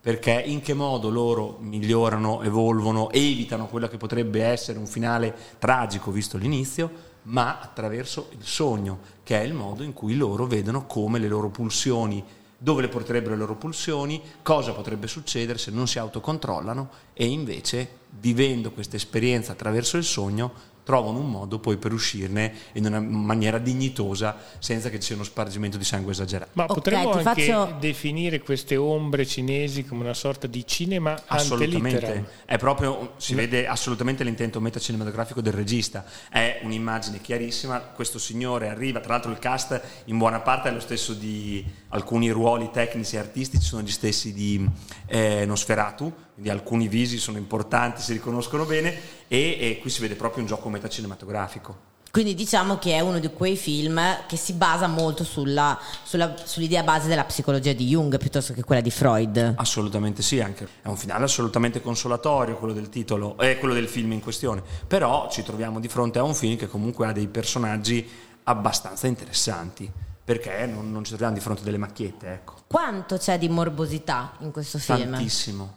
perché 0.00 0.40
in 0.46 0.60
che 0.60 0.72
modo 0.72 1.10
loro 1.10 1.58
migliorano, 1.60 2.42
evolvono, 2.42 3.10
evitano 3.10 3.66
quello 3.66 3.88
che 3.88 3.96
potrebbe 3.96 4.44
essere 4.44 4.78
un 4.78 4.86
finale 4.86 5.34
tragico 5.58 6.12
visto 6.12 6.38
l'inizio, 6.38 7.06
ma 7.22 7.58
attraverso 7.60 8.28
il 8.38 8.44
sogno, 8.44 9.00
che 9.24 9.40
è 9.40 9.44
il 9.44 9.52
modo 9.52 9.82
in 9.82 9.92
cui 9.92 10.14
loro 10.14 10.46
vedono 10.46 10.86
come 10.86 11.18
le 11.18 11.28
loro 11.28 11.50
pulsioni, 11.50 12.24
dove 12.56 12.82
le 12.82 12.88
porterebbero 12.88 13.34
le 13.34 13.40
loro 13.40 13.56
pulsioni, 13.56 14.22
cosa 14.42 14.72
potrebbe 14.72 15.08
succedere 15.08 15.58
se 15.58 15.72
non 15.72 15.88
si 15.88 15.98
autocontrollano 15.98 16.88
e 17.12 17.26
invece 17.26 17.96
vivendo 18.10 18.70
questa 18.70 18.96
esperienza 18.96 19.52
attraverso 19.52 19.96
il 19.96 20.04
sogno 20.04 20.52
trovano 20.88 21.18
un 21.18 21.28
modo 21.28 21.58
poi 21.58 21.76
per 21.76 21.92
uscirne 21.92 22.50
in 22.72 22.86
una 22.86 22.98
maniera 22.98 23.58
dignitosa 23.58 24.34
senza 24.58 24.88
che 24.88 24.98
ci 24.98 25.08
sia 25.08 25.16
uno 25.16 25.24
spargimento 25.24 25.76
di 25.76 25.84
sangue 25.84 26.12
esagerato. 26.12 26.52
Ma 26.54 26.64
Ok, 26.64 26.72
potremmo 26.72 27.10
anche 27.10 27.22
faccio- 27.44 27.76
definire 27.78 28.40
queste 28.40 28.74
ombre 28.76 29.26
cinesi 29.26 29.84
come 29.84 30.04
una 30.04 30.14
sorta 30.14 30.46
di 30.46 30.66
cinema. 30.66 31.14
Assolutamente, 31.26 32.24
è 32.46 32.56
proprio, 32.56 33.12
si 33.18 33.34
vede 33.34 33.66
assolutamente 33.66 34.24
l'intento 34.24 34.62
metacinematografico 34.62 35.42
del 35.42 35.52
regista, 35.52 36.06
è 36.30 36.60
un'immagine 36.62 37.20
chiarissima, 37.20 37.80
questo 37.80 38.18
signore 38.18 38.70
arriva, 38.70 39.00
tra 39.00 39.12
l'altro 39.12 39.30
il 39.30 39.38
cast 39.38 39.78
in 40.06 40.16
buona 40.16 40.40
parte 40.40 40.70
è 40.70 40.72
lo 40.72 40.80
stesso 40.80 41.12
di 41.12 41.62
alcuni 41.90 42.30
ruoli 42.30 42.70
tecnici 42.72 43.16
e 43.16 43.18
artistici, 43.18 43.62
sono 43.62 43.82
gli 43.82 43.90
stessi 43.90 44.32
di 44.32 44.66
eh, 45.04 45.44
Nosferatu, 45.44 46.10
quindi 46.38 46.50
alcuni 46.50 46.86
visi 46.86 47.18
sono 47.18 47.36
importanti, 47.36 48.00
si 48.00 48.12
riconoscono 48.12 48.64
bene 48.64 48.96
e, 49.26 49.58
e 49.60 49.78
qui 49.80 49.90
si 49.90 50.00
vede 50.00 50.14
proprio 50.14 50.42
un 50.42 50.48
gioco 50.48 50.68
metacinematografico. 50.68 51.86
Quindi 52.12 52.36
diciamo 52.36 52.78
che 52.78 52.94
è 52.94 53.00
uno 53.00 53.18
di 53.18 53.28
quei 53.28 53.56
film 53.56 54.00
che 54.28 54.36
si 54.36 54.52
basa 54.52 54.86
molto 54.86 55.24
sulla- 55.24 55.76
sulla- 56.04 56.36
sull'idea 56.42 56.84
base 56.84 57.08
della 57.08 57.24
psicologia 57.24 57.72
di 57.72 57.86
Jung 57.88 58.16
piuttosto 58.18 58.52
che 58.54 58.62
quella 58.62 58.80
di 58.80 58.90
Freud. 58.92 59.54
Assolutamente 59.56 60.22
sì, 60.22 60.40
anche. 60.40 60.68
è 60.80 60.86
un 60.86 60.96
finale 60.96 61.24
assolutamente 61.24 61.82
consolatorio 61.82 62.56
quello 62.56 62.72
del 62.72 62.88
titolo, 62.88 63.36
eh, 63.38 63.58
quello 63.58 63.74
del 63.74 63.88
film 63.88 64.12
in 64.12 64.20
questione, 64.20 64.62
però 64.86 65.28
ci 65.30 65.42
troviamo 65.42 65.80
di 65.80 65.88
fronte 65.88 66.20
a 66.20 66.22
un 66.22 66.34
film 66.34 66.56
che 66.56 66.68
comunque 66.68 67.06
ha 67.08 67.12
dei 67.12 67.26
personaggi 67.26 68.08
abbastanza 68.44 69.08
interessanti, 69.08 69.90
perché 70.24 70.66
non, 70.66 70.92
non 70.92 71.02
ci 71.02 71.10
troviamo 71.10 71.34
di 71.34 71.40
fronte 71.40 71.62
a 71.62 71.64
delle 71.64 71.78
macchiette, 71.78 72.32
ecco. 72.32 72.54
Quanto 72.68 73.16
c'è 73.18 73.38
di 73.38 73.48
morbosità 73.48 74.34
in 74.38 74.52
questo 74.52 74.78
film? 74.78 75.10
Tantissimo. 75.10 75.74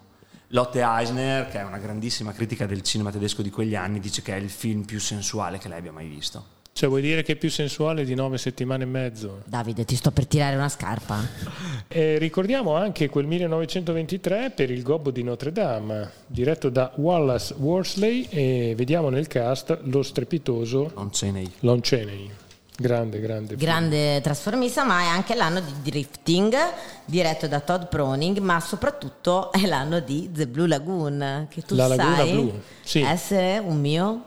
Lotte 0.53 0.81
Eisner, 0.81 1.47
che 1.47 1.59
è 1.59 1.63
una 1.63 1.77
grandissima 1.77 2.33
critica 2.33 2.65
del 2.65 2.81
cinema 2.81 3.09
tedesco 3.09 3.41
di 3.41 3.49
quegli 3.49 3.75
anni, 3.75 3.99
dice 3.99 4.21
che 4.21 4.33
è 4.33 4.37
il 4.37 4.49
film 4.49 4.83
più 4.83 4.99
sensuale 4.99 5.57
che 5.57 5.69
lei 5.69 5.79
abbia 5.79 5.93
mai 5.93 6.07
visto. 6.07 6.59
Cioè 6.73 6.89
vuoi 6.89 7.01
dire 7.01 7.21
che 7.21 7.33
è 7.33 7.35
più 7.35 7.49
sensuale 7.49 8.03
di 8.03 8.15
nove 8.15 8.37
settimane 8.37 8.83
e 8.83 8.87
mezzo? 8.87 9.41
Davide, 9.45 9.85
ti 9.85 9.95
sto 9.95 10.11
per 10.11 10.25
tirare 10.25 10.55
una 10.55 10.69
scarpa. 10.69 11.19
E 11.93 12.17
ricordiamo 12.19 12.73
anche 12.73 13.09
quel 13.09 13.25
1923 13.25 14.51
per 14.51 14.71
il 14.71 14.81
Gobbo 14.81 15.11
di 15.11 15.23
Notre 15.23 15.51
Dame, 15.51 16.09
diretto 16.25 16.69
da 16.69 16.89
Wallace 16.95 17.53
Worsley 17.57 18.27
e 18.29 18.73
vediamo 18.77 19.09
nel 19.09 19.27
cast 19.27 19.77
lo 19.83 20.01
strepitoso 20.01 20.91
Non 20.95 21.11
ce 21.11 21.31
n'è. 21.31 21.43
Lon 21.59 21.81
Chaney. 21.81 22.31
Grande, 22.77 23.19
grande. 23.19 23.55
Grande 23.55 24.21
trasformista, 24.21 24.83
ma 24.83 25.01
è 25.01 25.05
anche 25.05 25.35
l'anno 25.35 25.59
di 25.59 25.71
Drifting, 25.83 26.55
diretto 27.05 27.47
da 27.47 27.59
Todd 27.59 27.83
Proning, 27.83 28.39
ma 28.39 28.59
soprattutto 28.59 29.51
è 29.51 29.65
l'anno 29.67 29.99
di 29.99 30.29
The 30.31 30.47
Blue 30.47 30.67
Lagoon, 30.67 31.47
che 31.49 31.61
tu 31.61 31.75
La 31.75 31.87
sai 31.93 32.31
Blu, 32.31 32.59
sì. 32.81 33.01
essere 33.01 33.59
un 33.59 33.79
mio... 33.79 34.23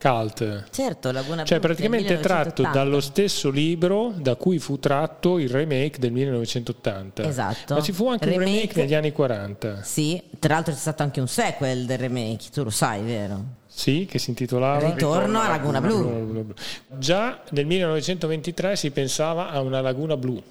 Cult. 0.00 0.66
Certo, 0.70 1.10
Laguna 1.10 1.42
Cioè 1.42 1.58
Blu. 1.58 1.66
praticamente 1.66 2.06
del 2.14 2.20
tratto 2.22 2.62
1980. 2.62 2.70
dallo 2.78 3.00
stesso 3.00 3.50
libro 3.50 4.12
da 4.16 4.36
cui 4.36 4.60
fu 4.60 4.78
tratto 4.78 5.38
il 5.40 5.48
remake 5.50 5.98
del 5.98 6.12
1980. 6.12 7.24
Esatto. 7.24 7.74
Ma 7.74 7.82
ci 7.82 7.90
fu 7.90 8.08
anche 8.08 8.24
un 8.28 8.30
Remake- 8.38 8.50
remake 8.60 8.80
negli 8.80 8.94
anni 8.94 9.10
40. 9.10 9.82
Sì, 9.82 10.22
tra 10.38 10.54
l'altro 10.54 10.72
c'è 10.72 10.78
stato 10.78 11.02
anche 11.02 11.18
un 11.18 11.26
sequel 11.26 11.84
del 11.84 11.98
remake, 11.98 12.44
tu 12.52 12.62
lo 12.62 12.70
sai, 12.70 13.02
vero? 13.02 13.42
Sì, 13.78 14.08
che 14.10 14.18
si 14.18 14.30
intitolava 14.30 14.88
Ritorno 14.90 15.38
a 15.40 15.46
Laguna 15.46 15.80
Blu. 15.80 16.02
Laguna 16.02 16.40
Blu. 16.40 16.52
Già 16.98 17.42
nel 17.50 17.64
1923 17.64 18.74
si 18.74 18.90
pensava 18.90 19.50
a 19.50 19.60
una 19.60 19.80
laguna 19.80 20.16
blu. 20.16 20.42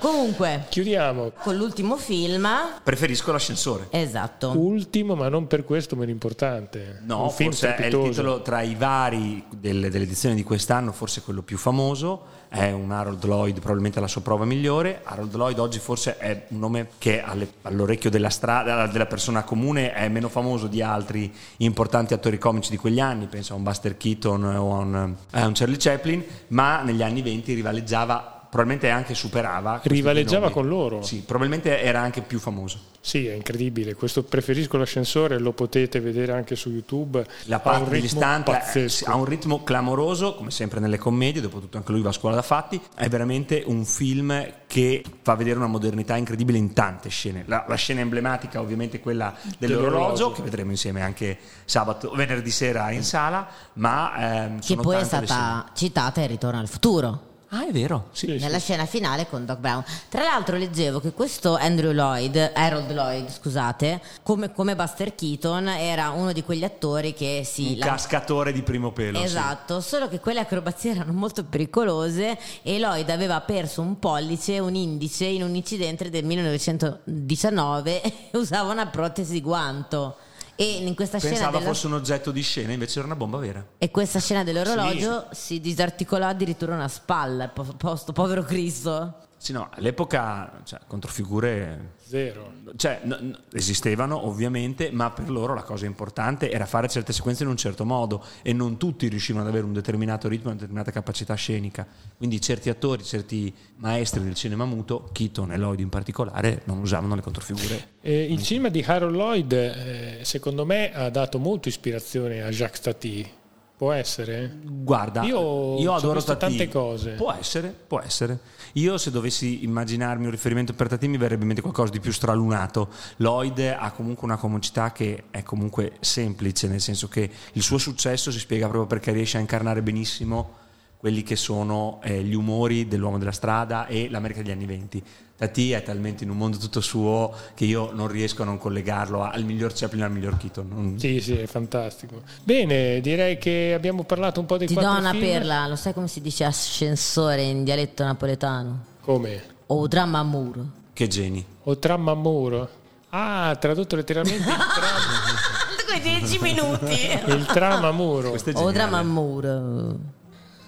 Comunque, 0.00 0.64
Chiudiamo. 0.68 1.30
con 1.42 1.54
l'ultimo 1.54 1.96
film, 1.96 2.48
Preferisco 2.82 3.30
l'ascensore. 3.30 3.86
esatto. 3.90 4.50
Ultimo, 4.58 5.14
ma 5.14 5.28
non 5.28 5.46
per 5.46 5.64
questo 5.64 5.94
meno 5.94 6.10
importante. 6.10 7.00
No, 7.04 7.22
un 7.22 7.30
film 7.30 7.50
forse 7.50 7.66
è 7.66 7.68
il 7.70 7.74
strepitoso. 7.76 8.08
titolo 8.10 8.42
tra 8.42 8.62
i 8.62 8.74
vari 8.74 9.44
del- 9.48 9.88
dell'edizione 9.88 10.34
di 10.34 10.42
quest'anno, 10.42 10.90
forse 10.90 11.22
quello 11.22 11.42
più 11.42 11.58
famoso. 11.58 12.34
È 12.48 12.70
un 12.70 12.90
Harold 12.92 13.24
Lloyd, 13.24 13.58
probabilmente 13.58 14.00
la 14.00 14.06
sua 14.08 14.22
prova 14.22 14.44
migliore. 14.44 15.00
Harold 15.04 15.34
Lloyd 15.34 15.58
oggi 15.58 15.78
forse 15.78 16.16
è 16.16 16.46
un 16.48 16.58
nome 16.60 16.88
che 16.98 17.20
alle- 17.20 17.48
all'orecchio 17.62 18.08
della, 18.08 18.30
strada, 18.30 18.86
della 18.86 19.06
persona 19.06 19.42
comune 19.42 19.92
è 19.92 20.08
meno 20.08 20.28
famoso 20.28 20.66
di 20.68 20.80
altri 20.80 21.32
importanti 21.58 22.14
attori 22.14 22.38
comici 22.38 22.54
di 22.60 22.76
quegli 22.76 23.00
anni, 23.00 23.26
penso 23.26 23.52
a 23.52 23.56
un 23.56 23.62
Buster 23.62 23.96
Keaton 23.96 24.44
o 24.44 24.74
a 24.74 24.78
un, 24.78 25.14
a 25.30 25.46
un 25.46 25.52
Charlie 25.54 25.76
Chaplin, 25.78 26.24
ma 26.48 26.82
negli 26.82 27.02
anni 27.02 27.22
20 27.22 27.54
rivaleggiava, 27.54 28.35
probabilmente 28.48 28.90
anche 28.90 29.14
superava. 29.14 29.80
Rivaleggiava 29.82 30.50
con 30.50 30.66
loro. 30.68 31.02
Sì, 31.02 31.22
probabilmente 31.26 31.80
era 31.80 32.00
anche 32.00 32.22
più 32.22 32.38
famoso. 32.38 32.94
Sì, 33.00 33.26
è 33.26 33.34
incredibile. 33.34 33.94
Questo 33.94 34.24
preferisco 34.24 34.76
l'ascensore, 34.76 35.38
lo 35.38 35.52
potete 35.52 36.00
vedere 36.00 36.32
anche 36.32 36.56
su 36.56 36.70
YouTube. 36.70 37.24
La 37.44 37.60
parte 37.60 37.88
degli 37.90 38.08
stunt 38.08 38.48
ha 38.48 39.14
un 39.14 39.24
ritmo 39.24 39.62
clamoroso, 39.62 40.34
come 40.34 40.50
sempre 40.50 40.80
nelle 40.80 40.98
commedie, 40.98 41.40
dopotutto 41.40 41.76
anche 41.76 41.92
lui 41.92 42.02
va 42.02 42.08
a 42.08 42.12
scuola 42.12 42.34
da 42.34 42.42
fatti. 42.42 42.80
È 42.96 43.08
veramente 43.08 43.62
un 43.66 43.84
film 43.84 44.44
che 44.66 45.04
fa 45.22 45.36
vedere 45.36 45.56
una 45.58 45.68
modernità 45.68 46.16
incredibile 46.16 46.58
in 46.58 46.72
tante 46.72 47.08
scene. 47.08 47.44
La, 47.46 47.64
la 47.68 47.76
scena 47.76 48.00
emblematica, 48.00 48.60
ovviamente, 48.60 48.96
è 48.96 49.00
quella 49.00 49.32
dell'orologio, 49.56 49.88
Dell'orologio. 49.90 50.32
che 50.32 50.42
vedremo 50.42 50.70
insieme 50.72 51.00
anche 51.02 51.38
sabato, 51.64 52.10
venerdì 52.10 52.50
sera 52.50 52.90
in 52.90 53.04
sala. 53.04 53.46
Ma 53.74 54.46
ehm, 54.46 54.56
Che 54.56 54.62
sono 54.62 54.82
poi 54.82 54.96
è 54.96 55.04
stata 55.04 55.66
citata 55.74 56.20
in 56.22 56.26
Ritorno 56.26 56.58
al 56.58 56.66
futuro. 56.68 57.25
Ah, 57.50 57.66
è 57.66 57.70
vero. 57.70 58.08
Sì. 58.12 58.26
Sì, 58.26 58.38
nella 58.38 58.58
scena 58.58 58.86
finale 58.86 59.28
con 59.28 59.46
Doc 59.46 59.58
Brown. 59.58 59.84
Tra 60.08 60.22
l'altro 60.22 60.56
leggevo 60.56 61.00
che 61.00 61.12
questo 61.12 61.54
Andrew 61.54 61.92
Lloyd, 61.92 62.52
Harold 62.54 62.90
Lloyd, 62.90 63.30
scusate, 63.30 64.00
come, 64.22 64.52
come 64.52 64.74
Buster 64.74 65.14
Keaton 65.14 65.68
era 65.68 66.10
uno 66.10 66.32
di 66.32 66.42
quegli 66.42 66.64
attori 66.64 67.14
che 67.14 67.42
si... 67.44 67.72
Un 67.72 67.78
la- 67.78 67.86
cascatore 67.86 68.52
di 68.52 68.62
primo 68.62 68.90
pelo. 68.90 69.18
sì. 69.18 69.24
Esatto, 69.24 69.80
solo 69.80 70.08
che 70.08 70.18
quelle 70.18 70.40
acrobazie 70.40 70.90
erano 70.90 71.12
molto 71.12 71.44
pericolose 71.44 72.36
e 72.62 72.78
Lloyd 72.78 73.08
aveva 73.10 73.40
perso 73.40 73.80
un 73.80 73.98
pollice 73.98 74.54
e 74.54 74.58
un 74.58 74.74
indice 74.74 75.26
in 75.26 75.42
un 75.44 75.54
incidente 75.54 76.10
del 76.10 76.24
1919 76.24 78.02
e 78.02 78.12
usava 78.38 78.72
una 78.72 78.86
protesi 78.88 79.40
guanto. 79.40 80.16
E 80.56 80.64
in 80.86 80.94
questa 80.94 81.18
scena, 81.18 81.34
Pensava 81.34 81.58
della- 81.58 81.70
fosse 81.70 81.86
un 81.86 81.92
oggetto 81.92 82.30
di 82.30 82.40
scena, 82.40 82.72
invece 82.72 82.98
era 82.98 83.06
una 83.06 83.16
bomba 83.16 83.36
vera. 83.38 83.64
e 83.78 83.90
questa 83.90 84.18
scena 84.20 84.42
dell'orologio 84.42 85.26
si 85.32 85.60
disarticolò 85.60 86.26
addirittura 86.28 86.74
una 86.74 86.88
spalla, 86.88 87.48
po- 87.48 87.74
posto, 87.76 88.12
povero 88.12 88.42
Cristo. 88.42 89.18
Sì, 89.38 89.52
no, 89.52 89.68
all'epoca 89.70 90.60
cioè, 90.64 90.80
controfigure 90.86 91.92
Zero. 92.02 92.52
cioè, 92.76 93.00
n- 93.04 93.16
n- 93.20 93.38
esistevano 93.52 94.26
ovviamente, 94.26 94.90
ma 94.90 95.10
per 95.10 95.28
loro 95.30 95.54
la 95.54 95.62
cosa 95.62 95.84
importante 95.86 96.50
era 96.50 96.64
fare 96.66 96.88
certe 96.88 97.12
sequenze 97.12 97.42
in 97.42 97.50
un 97.50 97.56
certo 97.56 97.84
modo 97.84 98.24
e 98.42 98.52
non 98.52 98.76
tutti 98.78 99.06
riuscivano 99.08 99.44
ad 99.44 99.50
avere 99.50 99.66
un 99.66 99.72
determinato 99.74 100.26
ritmo, 100.28 100.46
una 100.46 100.54
determinata 100.54 100.90
capacità 100.90 101.34
scenica. 101.34 101.86
Quindi 102.16 102.40
certi 102.40 102.70
attori, 102.70 103.04
certi 103.04 103.54
maestri 103.76 104.22
del 104.22 104.34
cinema 104.34 104.64
muto, 104.64 105.10
Keaton 105.12 105.52
e 105.52 105.58
Lloyd 105.58 105.80
in 105.80 105.90
particolare, 105.90 106.62
non 106.64 106.78
usavano 106.78 107.14
le 107.14 107.20
controfigure. 107.22 107.88
Eh, 108.00 108.32
il 108.32 108.42
cinema 108.42 108.68
di 108.68 108.82
Harold 108.86 109.14
Lloyd, 109.14 109.52
eh, 109.52 110.18
secondo 110.22 110.64
me, 110.64 110.92
ha 110.94 111.10
dato 111.10 111.38
molto 111.38 111.68
ispirazione 111.68 112.42
a 112.42 112.48
Jacques 112.48 112.80
Tati. 112.80 113.30
Può 113.76 113.92
essere? 113.92 114.58
Guarda, 114.64 115.22
Io 115.24 115.78
io, 115.78 115.92
adoro 115.92 116.14
visto 116.14 116.34
Tati. 116.34 116.56
tante 116.56 116.72
cose. 116.72 117.10
Può 117.10 117.30
essere, 117.38 117.74
può 117.86 118.00
essere. 118.00 118.38
Io 118.72 118.96
se 118.96 119.10
dovessi 119.10 119.64
immaginarmi 119.64 120.24
un 120.24 120.30
riferimento 120.30 120.72
per 120.72 120.88
Tati 120.88 121.06
mi 121.08 121.18
verrebbe 121.18 121.42
in 121.42 121.48
mente 121.48 121.60
qualcosa 121.60 121.92
di 121.92 122.00
più 122.00 122.10
stralunato. 122.10 122.88
Lloyd 123.16 123.58
ha 123.78 123.90
comunque 123.90 124.26
una 124.26 124.38
comicità 124.38 124.92
che 124.92 125.24
è 125.30 125.42
comunque 125.42 125.92
semplice, 126.00 126.68
nel 126.68 126.80
senso 126.80 127.08
che 127.08 127.30
il 127.52 127.62
suo 127.62 127.76
successo 127.76 128.30
si 128.30 128.38
spiega 128.38 128.66
proprio 128.66 128.86
perché 128.86 129.12
riesce 129.12 129.36
a 129.36 129.40
incarnare 129.40 129.82
benissimo 129.82 130.64
quelli 130.96 131.22
che 131.22 131.36
sono 131.36 132.00
eh, 132.02 132.22
gli 132.22 132.34
umori 132.34 132.88
dell'uomo 132.88 133.18
della 133.18 133.30
strada 133.32 133.86
e 133.86 134.08
l'America 134.08 134.40
degli 134.40 134.52
anni 134.52 134.64
venti. 134.64 135.04
Tati 135.36 135.72
è 135.72 135.82
talmente 135.82 136.24
in 136.24 136.30
un 136.30 136.38
mondo 136.38 136.56
tutto 136.56 136.80
suo 136.80 137.30
che 137.54 137.66
io 137.66 137.90
non 137.92 138.08
riesco 138.08 138.40
a 138.40 138.44
non 138.46 138.56
collegarlo 138.56 139.22
al 139.22 139.44
miglior 139.44 139.72
Chaplin 139.74 140.00
e 140.00 140.04
al 140.06 140.10
miglior 140.12 140.38
Keaton. 140.38 140.66
Non- 140.68 140.98
Sì, 140.98 141.20
sì, 141.20 141.36
è 141.36 141.46
fantastico. 141.46 142.22
Bene, 142.42 143.00
direi 143.02 143.36
che 143.36 143.72
abbiamo 143.74 144.04
parlato 144.04 144.40
un 144.40 144.46
po' 144.46 144.56
dei 144.56 144.66
Ti 144.66 144.72
do 144.74 144.80
quattro 144.80 144.98
una 145.00 145.10
film. 145.10 145.22
perla, 145.24 145.66
lo 145.66 145.76
sai 145.76 145.92
come 145.92 146.08
si 146.08 146.22
dice 146.22 146.44
ascensore 146.44 147.42
in 147.42 147.64
dialetto 147.64 148.02
napoletano? 148.02 148.84
Come? 149.02 149.42
O 149.66 149.86
dramma 149.86 150.22
muro. 150.22 150.64
Che 150.94 151.06
geni. 151.06 151.44
O 151.64 151.76
tram 151.76 152.08
a 152.08 152.14
muro. 152.14 152.68
Ah, 153.10 153.54
tradotto 153.60 153.94
letteralmente 153.94 154.38
il 154.48 154.56
tram, 154.56 155.84
Quei 155.86 156.00
dieci 156.18 156.38
minuti. 156.40 157.08
il 157.26 157.44
tram 157.46 157.84
a 157.84 157.92
muro. 157.92 158.30
Questo 158.30 158.50
è 158.50 158.52
O 158.54 158.70
geniale. 158.72 158.72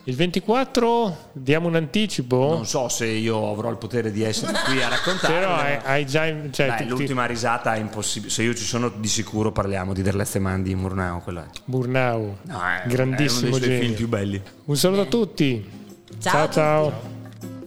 Il 0.08 0.16
24 0.16 1.32
diamo 1.34 1.68
un 1.68 1.74
anticipo? 1.74 2.54
Non 2.54 2.64
so 2.64 2.88
se 2.88 3.04
io 3.04 3.50
avrò 3.50 3.68
il 3.68 3.76
potere 3.76 4.10
di 4.10 4.22
essere 4.22 4.54
qui 4.64 4.82
a 4.82 4.88
raccontare. 4.88 5.34
Però 5.34 5.54
hai, 5.54 5.78
hai 5.84 6.06
già... 6.06 6.24
Cioè, 6.50 6.66
Dai, 6.68 6.76
tutti- 6.78 6.88
l'ultima 6.88 7.26
risata 7.26 7.74
è 7.74 7.78
impossibile. 7.78 8.32
Se 8.32 8.42
io 8.42 8.54
ci 8.54 8.64
sono, 8.64 8.88
di 8.88 9.06
sicuro 9.06 9.52
parliamo 9.52 9.92
di 9.92 10.00
Der 10.00 10.14
letzte 10.14 10.38
Mann 10.38 10.62
di 10.62 10.74
Murnau. 10.74 11.20
Quello 11.20 11.40
è. 11.40 11.46
Murnau, 11.66 12.38
No, 12.44 12.58
è- 12.58 12.88
grandissimo 12.88 13.48
è 13.48 13.48
uno 13.50 13.58
dei 13.58 13.80
film 13.80 13.92
più 13.92 14.08
belli. 14.08 14.42
Un 14.64 14.76
saluto 14.78 15.02
a 15.02 15.06
tutti. 15.06 15.70
Ciao 16.18 16.48
ciao. 16.48 16.90
ciao. 16.90 16.92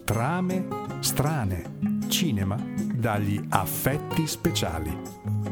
Trame 0.03 0.65
strane. 1.01 1.77
Cinema 2.07 2.57
dagli 2.95 3.39
affetti 3.49 4.25
speciali. 4.25 5.50